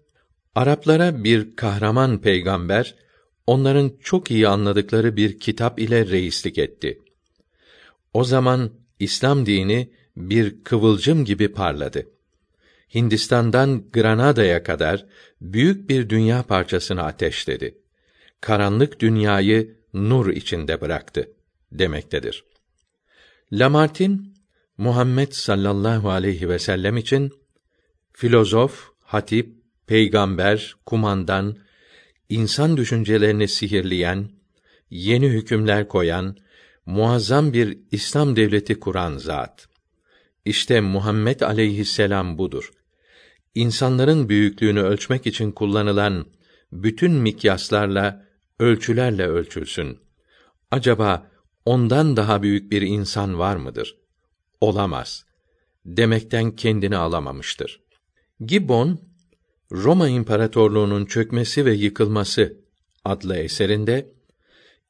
[0.55, 2.95] Araplara bir kahraman peygamber
[3.47, 7.01] onların çok iyi anladıkları bir kitap ile reislik etti.
[8.13, 12.07] O zaman İslam dini bir kıvılcım gibi parladı.
[12.95, 15.05] Hindistan'dan Granada'ya kadar
[15.41, 17.77] büyük bir dünya parçasını ateşledi.
[18.41, 21.31] Karanlık dünyayı nur içinde bıraktı
[21.71, 22.43] demektedir.
[23.51, 24.33] Lamartin
[24.77, 27.31] Muhammed sallallahu aleyhi ve sellem için
[28.13, 31.57] filozof, hatip, peygamber, kumandan,
[32.29, 34.29] insan düşüncelerini sihirleyen,
[34.89, 36.37] yeni hükümler koyan,
[36.85, 39.67] muazzam bir İslam devleti kuran zat.
[40.45, 42.71] İşte Muhammed aleyhisselam budur.
[43.55, 46.25] insanların büyüklüğünü ölçmek için kullanılan
[46.71, 48.25] bütün mikyaslarla,
[48.59, 49.99] ölçülerle ölçülsün.
[50.71, 51.31] Acaba
[51.65, 53.97] ondan daha büyük bir insan var mıdır?
[54.61, 55.25] Olamaz.
[55.85, 57.81] Demekten kendini alamamıştır.
[58.45, 58.99] Gibbon,
[59.71, 62.57] Roma İmparatorluğu'nun çökmesi ve yıkılması
[63.05, 64.11] adlı eserinde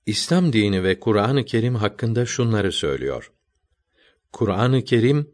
[0.05, 3.31] İslam dini ve Kur'an-ı Kerim hakkında şunları söylüyor.
[4.31, 5.29] Kur'an-ı Kerim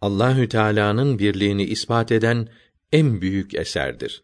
[0.00, 2.48] Allahü Teala'nın birliğini ispat eden
[2.92, 4.22] en büyük eserdir.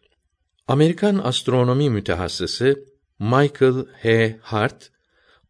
[0.67, 2.85] Amerikan astronomi mütehassısı
[3.19, 4.37] Michael H.
[4.41, 4.91] Hart,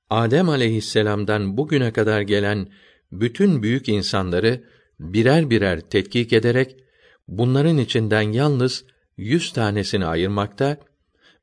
[0.09, 2.67] Adem aleyhisselam'dan bugüne kadar gelen
[3.11, 4.63] bütün büyük insanları
[4.99, 6.75] birer birer tetkik ederek
[7.27, 8.85] bunların içinden yalnız
[9.23, 10.77] yüz tanesini ayırmakta,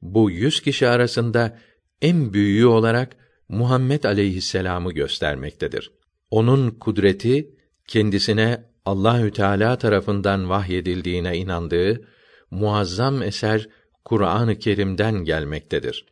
[0.02, 1.58] bu yüz kişi arasında
[2.02, 3.16] en büyüğü olarak
[3.48, 5.92] Muhammed aleyhisselam'ı göstermektedir.
[6.30, 7.54] Onun kudreti
[7.88, 12.08] kendisine Allahü Teala tarafından vahyedildiğine inandığı
[12.50, 13.68] muazzam eser
[14.04, 16.06] Kur'an-ı Kerim'den gelmektedir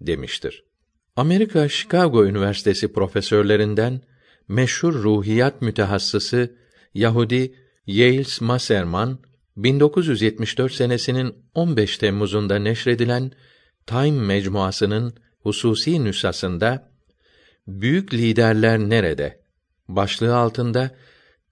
[0.00, 0.64] demiştir.
[1.16, 4.00] Amerika Chicago Üniversitesi profesörlerinden
[4.48, 6.56] meşhur ruhiyat mütehassısı
[6.94, 7.54] Yahudi
[7.86, 9.18] Yales Maserman
[9.56, 13.32] 1974 senesinin 15 Temmuz'unda neşredilen
[13.86, 16.90] Time mecmuasının hususi nüshasında
[17.66, 19.44] Büyük liderler nerede?
[19.88, 20.90] başlığı altında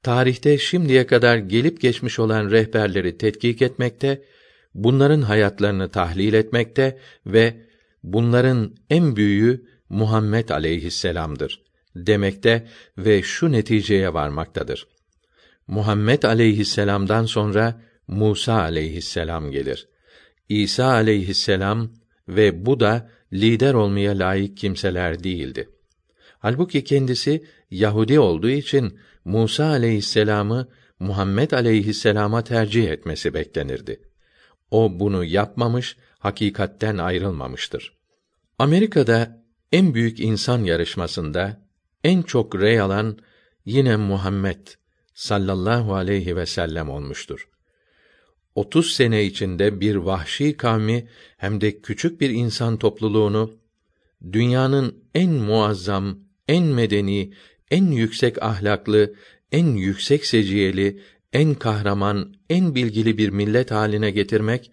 [0.02, 4.22] tarihte şimdiye kadar gelip geçmiş olan rehberleri tetkik etmekte,
[4.74, 7.56] bunların hayatlarını tahlil etmekte ve
[8.02, 11.62] bunların en büyüğü Muhammed aleyhisselam'dır
[11.96, 14.86] demekte ve şu neticeye varmaktadır.
[15.66, 19.88] Muhammed aleyhisselam'dan sonra Musa aleyhisselam gelir.
[20.48, 21.90] İsa aleyhisselam
[22.28, 25.68] ve bu da lider olmaya layık kimseler değildi.
[26.38, 34.00] Halbuki kendisi Yahudi olduğu için Musa aleyhisselamı Muhammed aleyhisselama tercih etmesi beklenirdi.
[34.70, 37.98] O bunu yapmamış, hakikatten ayrılmamıştır.
[38.58, 41.62] Amerika'da en büyük insan yarışmasında
[42.04, 43.18] en çok rey alan
[43.64, 44.66] yine Muhammed
[45.14, 47.48] sallallahu aleyhi ve sellem olmuştur.
[48.54, 53.52] 30 sene içinde bir vahşi kavmi hem de küçük bir insan topluluğunu
[54.32, 57.32] dünyanın en muazzam, en medeni,
[57.70, 59.14] en yüksek ahlaklı,
[59.52, 61.00] en yüksek seciyeli,
[61.32, 64.70] en kahraman, en bilgili bir millet haline getirmek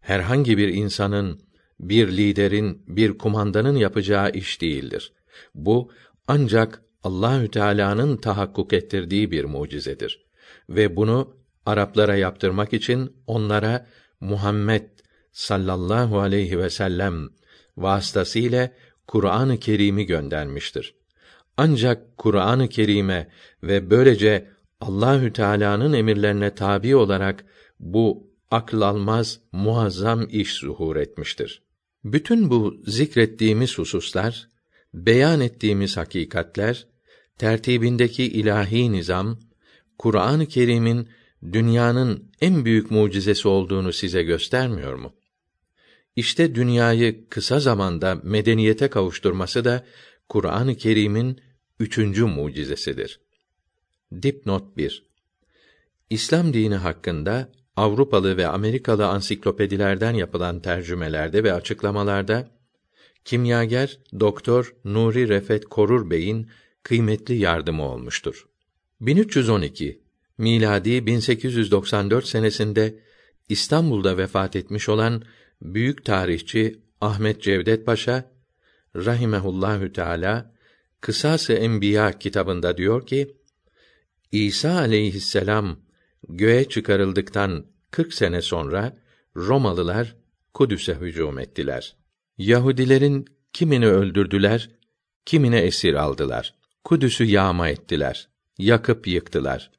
[0.00, 1.40] herhangi bir insanın,
[1.80, 5.12] bir liderin, bir kumandanın yapacağı iş değildir.
[5.54, 5.90] Bu
[6.28, 10.26] ancak Allahü Teala'nın tahakkuk ettirdiği bir mucizedir
[10.68, 11.36] ve bunu
[11.66, 13.86] Araplara yaptırmak için onlara
[14.20, 14.88] Muhammed
[15.32, 17.28] sallallahu aleyhi ve sellem
[17.76, 18.72] vasıtasıyla
[19.06, 20.94] Kur'an-ı Kerim'i göndermiştir.
[21.56, 23.28] Ancak Kur'an-ı Kerim'e
[23.62, 24.50] ve böylece
[24.80, 27.44] Allahü Teala'nın emirlerine tabi olarak
[27.80, 31.62] bu akıl almaz muazzam iş zuhur etmiştir.
[32.04, 34.48] Bütün bu zikrettiğimiz hususlar,
[34.94, 36.86] beyan ettiğimiz hakikatler,
[37.38, 39.38] tertibindeki ilahi nizam,
[39.98, 41.08] Kur'an-ı Kerim'in
[41.52, 45.12] dünyanın en büyük mucizesi olduğunu size göstermiyor mu?
[46.16, 49.84] İşte dünyayı kısa zamanda medeniyete kavuşturması da
[50.28, 51.40] Kur'an-ı Kerim'in
[51.80, 53.20] üçüncü mucizesidir.
[54.22, 55.06] Dipnot 1
[56.10, 62.50] İslam dini hakkında Avrupalı ve Amerikalı ansiklopedilerden yapılan tercümelerde ve açıklamalarda
[63.24, 66.50] kimyager Doktor Nuri Refet Korur Bey'in
[66.82, 68.46] kıymetli yardımı olmuştur.
[69.00, 70.05] 1312
[70.38, 72.98] miladi 1894 senesinde
[73.48, 75.22] İstanbul'da vefat etmiş olan
[75.62, 78.30] büyük tarihçi Ahmet Cevdet Paşa
[78.96, 80.56] rahimehullahü teala
[81.00, 83.36] Kısası Enbiya kitabında diyor ki
[84.32, 85.78] İsa aleyhisselam
[86.28, 88.96] göğe çıkarıldıktan 40 sene sonra
[89.36, 90.16] Romalılar
[90.54, 91.96] Kudüs'e hücum ettiler.
[92.38, 94.70] Yahudilerin kimini öldürdüler,
[95.24, 96.54] kimine esir aldılar.
[96.84, 98.28] Kudüs'ü yağma ettiler,
[98.58, 99.75] yakıp yıktılar.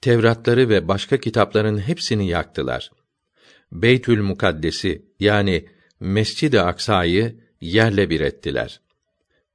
[0.00, 2.90] Tevratları ve başka kitapların hepsini yaktılar.
[3.72, 5.66] Beytül Mukaddesi yani
[6.00, 8.80] Mescid-i Aksa'yı yerle bir ettiler.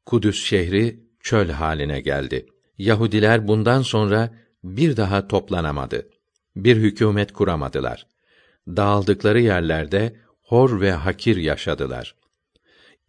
[0.05, 2.45] Kudüs şehri çöl haline geldi.
[2.77, 4.33] Yahudiler bundan sonra
[4.63, 6.09] bir daha toplanamadı.
[6.55, 8.07] Bir hükümet kuramadılar.
[8.67, 12.15] Dağıldıkları yerlerde hor ve hakir yaşadılar.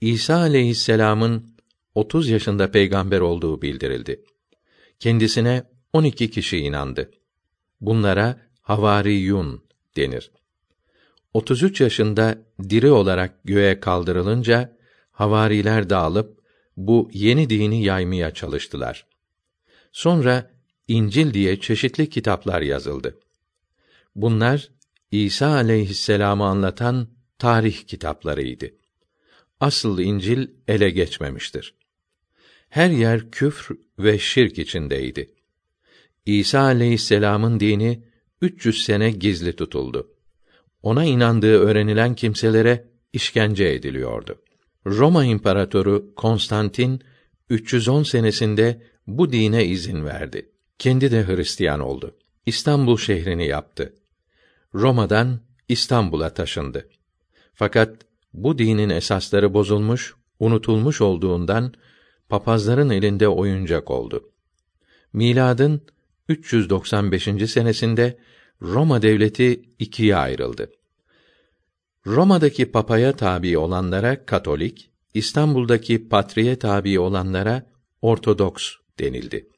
[0.01, 1.57] İsa aleyhisselam'ın
[1.95, 4.25] 30 yaşında peygamber olduğu bildirildi.
[5.01, 7.11] Kendisine 12 kişi inandı.
[7.87, 9.65] Bunlara havariyun
[9.97, 10.31] denir.
[11.35, 14.77] 33 yaşında diri olarak göğe kaldırılınca
[15.13, 16.41] havariler dağılıp
[16.77, 19.07] bu yeni dini yaymaya çalıştılar.
[19.93, 20.51] Sonra
[20.89, 23.19] İncil diye çeşitli kitaplar yazıldı.
[24.15, 24.71] Bunlar
[25.11, 27.09] İsa aleyhisselam'ı anlatan
[27.39, 28.71] tarih kitaplarıydı.
[29.61, 31.75] Asıl İncil ele geçmemiştir.
[32.69, 35.34] Her yer küfr ve şirk içindeydi.
[36.27, 38.03] İsa aleyhisselam'ın dini
[38.41, 40.11] 300 sene gizli tutuldu.
[40.83, 44.43] Ona inandığı öğrenilen kimselere işkence ediliyordu.
[44.87, 47.03] Roma İmparatoru Konstantin
[47.51, 50.51] 310 senesinde bu dine izin verdi.
[50.79, 52.17] Kendi de Hristiyan oldu.
[52.47, 53.95] İstanbul şehrini yaptı.
[54.75, 56.89] Roma'dan İstanbul'a taşındı.
[57.55, 57.97] Fakat
[58.33, 61.75] bu dinin esasları bozulmuş, unutulmuş olduğundan
[62.29, 64.31] papazların elinde oyuncak oldu.
[65.13, 65.83] Miladın
[66.29, 67.51] 395.
[67.51, 68.19] senesinde
[68.63, 70.71] Roma devleti ikiye ayrıldı.
[72.07, 77.67] Roma'daki papaya tabi olanlara Katolik, İstanbul'daki patriye tabi olanlara
[78.03, 79.49] Ortodoks denildi.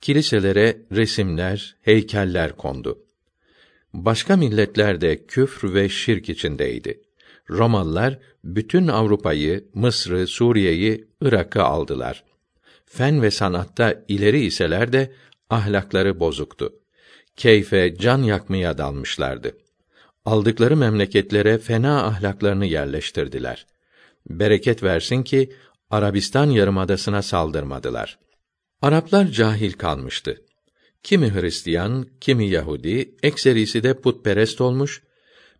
[0.00, 2.98] Kiliselere resimler, heykeller kondu.
[3.92, 7.00] Başka milletler de küfr ve şirk içindeydi.
[7.50, 12.24] Romalılar bütün Avrupa'yı, Mısır'ı, Suriye'yi, Irak'ı aldılar.
[12.86, 15.12] Fen ve sanatta ileri iseler de
[15.52, 16.72] ahlakları bozuktu.
[17.36, 19.56] Keyfe, can yakmaya dalmışlardı.
[20.24, 23.66] Aldıkları memleketlere fena ahlaklarını yerleştirdiler.
[24.30, 25.52] Bereket versin ki
[25.90, 28.18] Arabistan yarımadasına saldırmadılar.
[28.82, 30.42] Araplar cahil kalmıştı.
[31.02, 35.02] Kimi Hristiyan, kimi Yahudi, ekserisi de putperest olmuş,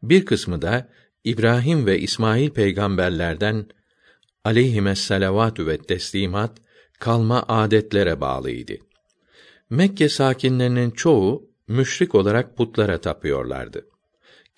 [0.03, 0.88] bir kısmı da
[1.24, 3.66] İbrahim ve İsmail peygamberlerden
[4.45, 6.59] aleyhimes salavatü ve teslimat
[6.99, 8.91] kalma adetlere bağlıydı.
[9.72, 13.86] Mekke sakinlerinin çoğu müşrik olarak putlara tapıyorlardı.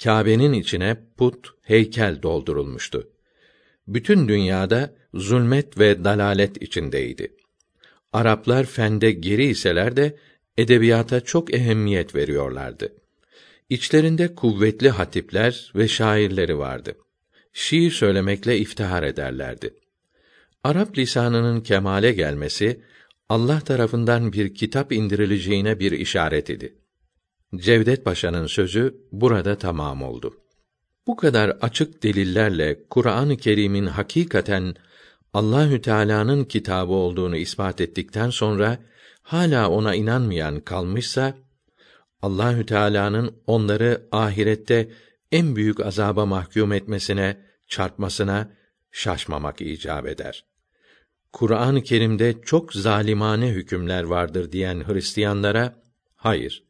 [0.02, 3.08] Kâbe'nin içine put, heykel doldurulmuştu.
[3.88, 7.36] Bütün dünyada zulmet ve dalalet içindeydi.
[8.12, 10.16] Araplar fende geri iseler de
[10.58, 12.92] edebiyata çok ehemmiyet veriyorlardı.
[13.70, 16.96] İçlerinde kuvvetli hatipler ve şairleri vardı.
[17.52, 19.74] Şiir söylemekle iftihar ederlerdi.
[20.64, 22.80] Arap lisanının kemale gelmesi
[23.28, 26.78] Allah tarafından bir kitap indirileceğine bir işaret idi.
[27.56, 30.40] Cevdet Paşa'nın sözü burada tamam oldu.
[31.06, 34.74] Bu kadar açık delillerle Kur'an-ı Kerim'in hakikaten
[35.34, 38.78] Allahü Teala'nın kitabı olduğunu ispat ettikten sonra
[39.22, 41.34] hala ona inanmayan kalmışsa
[42.22, 44.90] Allahü Teala'nın onları ahirette
[45.32, 47.36] en büyük azaba mahkum etmesine,
[47.68, 48.50] çarpmasına
[48.92, 50.44] şaşmamak icap eder.
[51.35, 55.82] Kur'an-ı Kerim'de çok zalimane hükümler vardır diyen Hristiyanlara
[56.16, 56.64] hayır.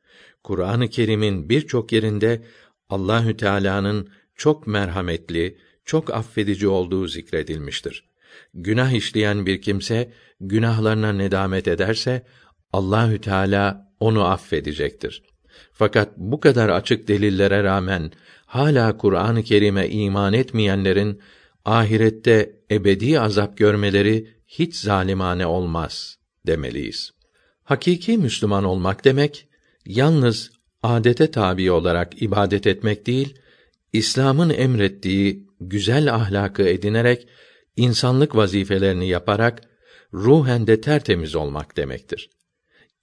[0.44, 2.42] Kur'an-ı Kerim'in birçok yerinde
[2.88, 8.08] Allahü Teala'nın çok merhametli, çok affedici olduğu zikredilmiştir.
[8.54, 12.26] Günah işleyen bir kimse günahlarına nedamet ederse
[12.72, 15.22] Allahü Teala onu affedecektir.
[15.72, 18.12] Fakat bu kadar açık delillere rağmen
[18.46, 21.20] hala Kur'an-ı Kerim'e iman etmeyenlerin
[21.64, 27.10] ahirette ebedi azap görmeleri hiç zalimane olmaz demeliyiz.
[27.62, 29.48] Hakiki Müslüman olmak demek
[29.86, 30.50] yalnız
[30.82, 33.34] adete tabi olarak ibadet etmek değil,
[33.92, 37.28] İslam'ın emrettiği güzel ahlakı edinerek
[37.76, 39.62] insanlık vazifelerini yaparak
[40.12, 42.30] ruhen de tertemiz olmak demektir.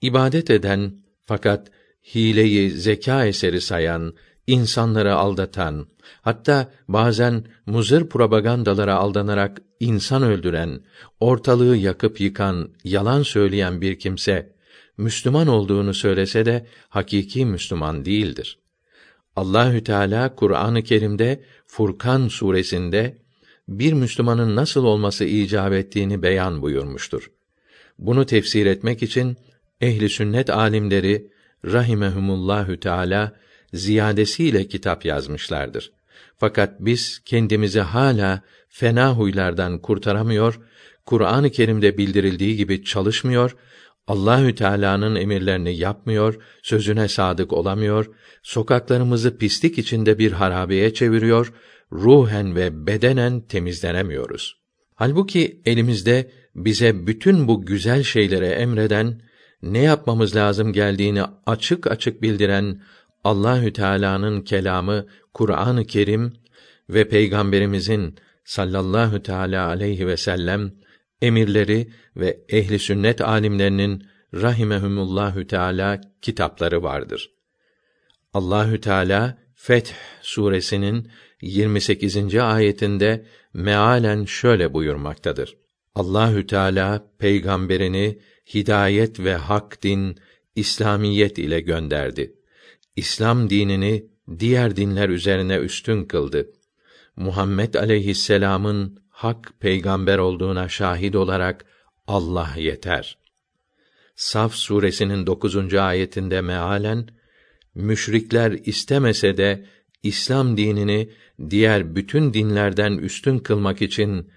[0.01, 0.93] İbadet eden
[1.25, 1.71] fakat
[2.15, 4.13] hileyi zeka eseri sayan,
[4.47, 5.87] insanları aldatan,
[6.21, 10.81] hatta bazen muzır propagandalara aldanarak insan öldüren,
[11.19, 14.55] ortalığı yakıp yıkan, yalan söyleyen bir kimse
[14.97, 18.59] Müslüman olduğunu söylese de hakiki Müslüman değildir.
[19.35, 23.17] Allahü Teala Kur'an-ı Kerim'de Furkan suresinde
[23.67, 27.31] bir Müslümanın nasıl olması icap ettiğini beyan buyurmuştur.
[27.99, 29.37] Bunu tefsir etmek için
[29.81, 31.31] ehli sünnet alimleri
[31.65, 33.35] rahimehumullahü teala
[33.73, 35.91] ziyadesiyle kitap yazmışlardır.
[36.37, 40.59] Fakat biz kendimizi hala fena huylardan kurtaramıyor,
[41.05, 43.55] Kur'an-ı Kerim'de bildirildiği gibi çalışmıyor,
[44.07, 48.11] Allahü Teala'nın emirlerini yapmıyor, sözüne sadık olamıyor,
[48.43, 51.53] sokaklarımızı pislik içinde bir harabeye çeviriyor,
[51.91, 54.61] ruhen ve bedenen temizlenemiyoruz.
[54.95, 59.21] Halbuki elimizde bize bütün bu güzel şeylere emreden,
[59.61, 62.81] ne yapmamız lazım geldiğini açık açık bildiren
[63.23, 66.33] Allahü Teala'nın kelamı Kur'an-ı Kerim
[66.89, 70.71] ve peygamberimizin sallallahu teala aleyhi ve sellem
[71.21, 77.31] emirleri ve ehli sünnet alimlerinin rahimehumullahü teala kitapları vardır.
[78.33, 79.91] Allahü Teala Feth
[80.21, 81.11] suresinin
[81.41, 82.35] 28.
[82.35, 85.57] ayetinde mealen şöyle buyurmaktadır.
[85.95, 88.19] Allahü Teala peygamberini
[88.53, 90.19] hidayet ve hak din,
[90.55, 92.35] İslamiyet ile gönderdi.
[92.95, 94.05] İslam dinini
[94.39, 96.49] diğer dinler üzerine üstün kıldı.
[97.15, 101.65] Muhammed aleyhisselam'ın hak peygamber olduğuna şahit olarak
[102.07, 103.17] Allah yeter.
[104.15, 107.07] Saf suresinin dokuzuncu ayetinde mealen
[107.75, 109.65] müşrikler istemese de
[110.03, 111.09] İslam dinini
[111.49, 114.31] diğer bütün dinlerden üstün kılmak için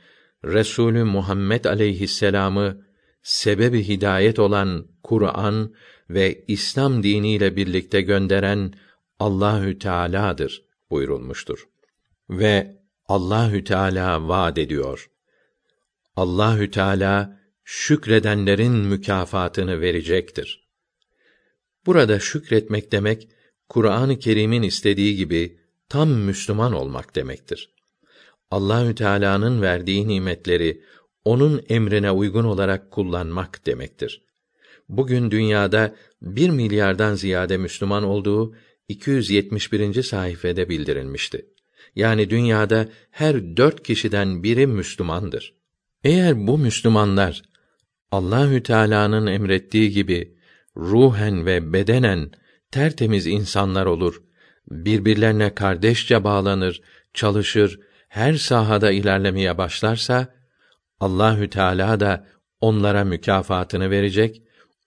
[0.45, 2.87] Resulü Muhammed aleyhisselam'ı
[3.23, 5.75] sebebi hidayet olan Kur'an
[6.11, 8.73] ve İslam diniyle birlikte gönderen
[9.19, 11.69] Allahü Teala'dır buyurulmuştur.
[12.31, 12.77] Ve
[13.09, 15.11] Allahü Teala vaad ediyor.
[16.17, 20.69] Allahü Teala şükredenlerin mükafatını verecektir.
[21.87, 23.29] Burada şükretmek demek
[23.69, 25.59] Kur'an-ı Kerim'in istediği gibi
[25.89, 27.75] tam Müslüman olmak demektir.
[28.51, 30.83] Allahü Teala'nın verdiği nimetleri
[31.25, 34.23] onun emrine uygun olarak kullanmak demektir.
[34.89, 38.55] Bugün dünyada bir milyardan ziyade Müslüman olduğu
[38.89, 40.03] 271.
[40.03, 41.47] sayfede bildirilmişti.
[41.97, 45.55] Yani dünyada her dört kişiden biri Müslümandır.
[46.05, 47.43] Eğer bu Müslümanlar
[48.11, 50.35] Allahü Teala'nın emrettiği gibi
[50.77, 52.31] ruhen ve bedenen
[52.71, 54.23] tertemiz insanlar olur,
[54.71, 56.83] birbirlerine kardeşçe bağlanır,
[57.15, 60.35] çalışır, her sahada ilerlemeye başlarsa
[61.01, 62.27] Allahü Teala da
[62.61, 64.43] onlara mükafatını verecek.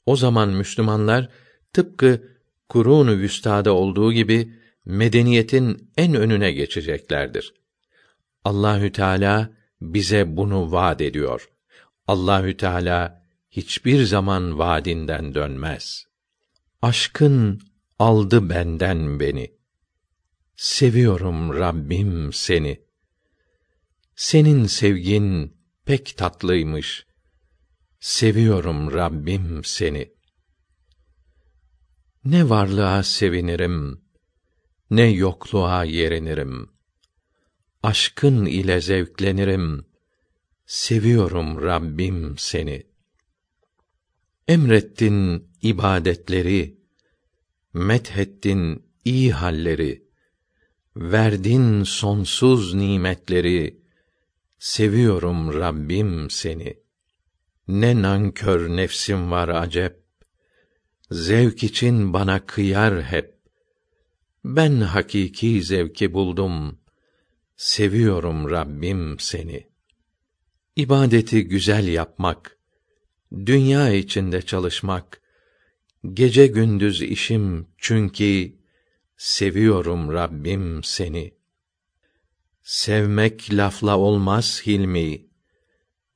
[0.07, 1.29] O zaman Müslümanlar
[1.73, 2.38] tıpkı
[2.69, 4.53] kurûn-u vüstada olduğu gibi
[4.85, 7.53] medeniyetin en önüne geçeceklerdir.
[8.43, 9.49] Allahü Teala
[9.81, 11.49] bize bunu vaad ediyor.
[12.07, 16.05] Allahü Teala hiçbir zaman vaadinden dönmez.
[16.81, 17.61] Aşkın
[17.99, 19.51] aldı benden beni.
[20.55, 22.81] Seviyorum Rabbim seni.
[24.15, 27.06] Senin sevgin pek tatlıymış.
[28.07, 30.13] Seviyorum Rabbim seni.
[32.25, 34.01] Ne varlığa sevinirim,
[34.89, 36.69] ne yokluğa yerinirim.
[37.84, 39.85] Aşkın ile zevklenirim.
[40.65, 42.84] Seviyorum Rabbim seni.
[44.47, 46.77] Emrettin ibadetleri,
[47.73, 50.03] methettin iyi halleri,
[50.95, 53.81] verdin sonsuz nimetleri,
[54.59, 56.86] seviyorum Rabbim seni.
[57.68, 60.03] Ne nankör nefsim var acep,
[61.11, 63.38] zevk için bana kıyar hep.
[64.45, 66.80] Ben hakiki zevki buldum,
[67.56, 69.68] seviyorum Rabbim seni.
[70.76, 72.57] İbadeti güzel yapmak,
[73.45, 75.22] dünya içinde çalışmak,
[76.14, 78.56] gece gündüz işim çünkü
[79.18, 81.34] seviyorum Rabbim seni.
[82.64, 85.26] Sevmek lafla olmaz Hilmi.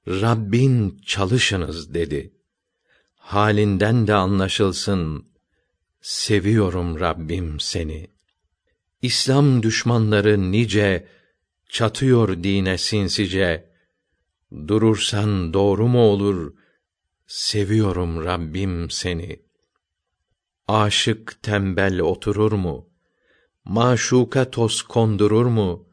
[0.08, 2.34] Rabbin çalışınız dedi.
[3.16, 5.26] Halinden de anlaşılsın.
[6.02, 8.08] Seviyorum Rabbim seni.
[9.02, 11.08] İslam düşmanları nice
[11.70, 13.72] çatıyor dine sinsice.
[14.68, 16.54] Durursan doğru mu olur?
[17.28, 19.40] Seviyorum Rabbim seni.
[20.68, 22.90] Aşık tembel oturur mu?
[23.66, 25.88] Maşuka toz kondurur mu?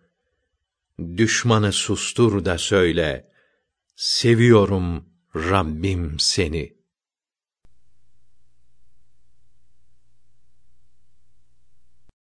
[1.16, 3.27] Düşmanı sustur da söyle.
[3.98, 5.04] Seviyorum
[5.34, 6.77] Rabbim seni.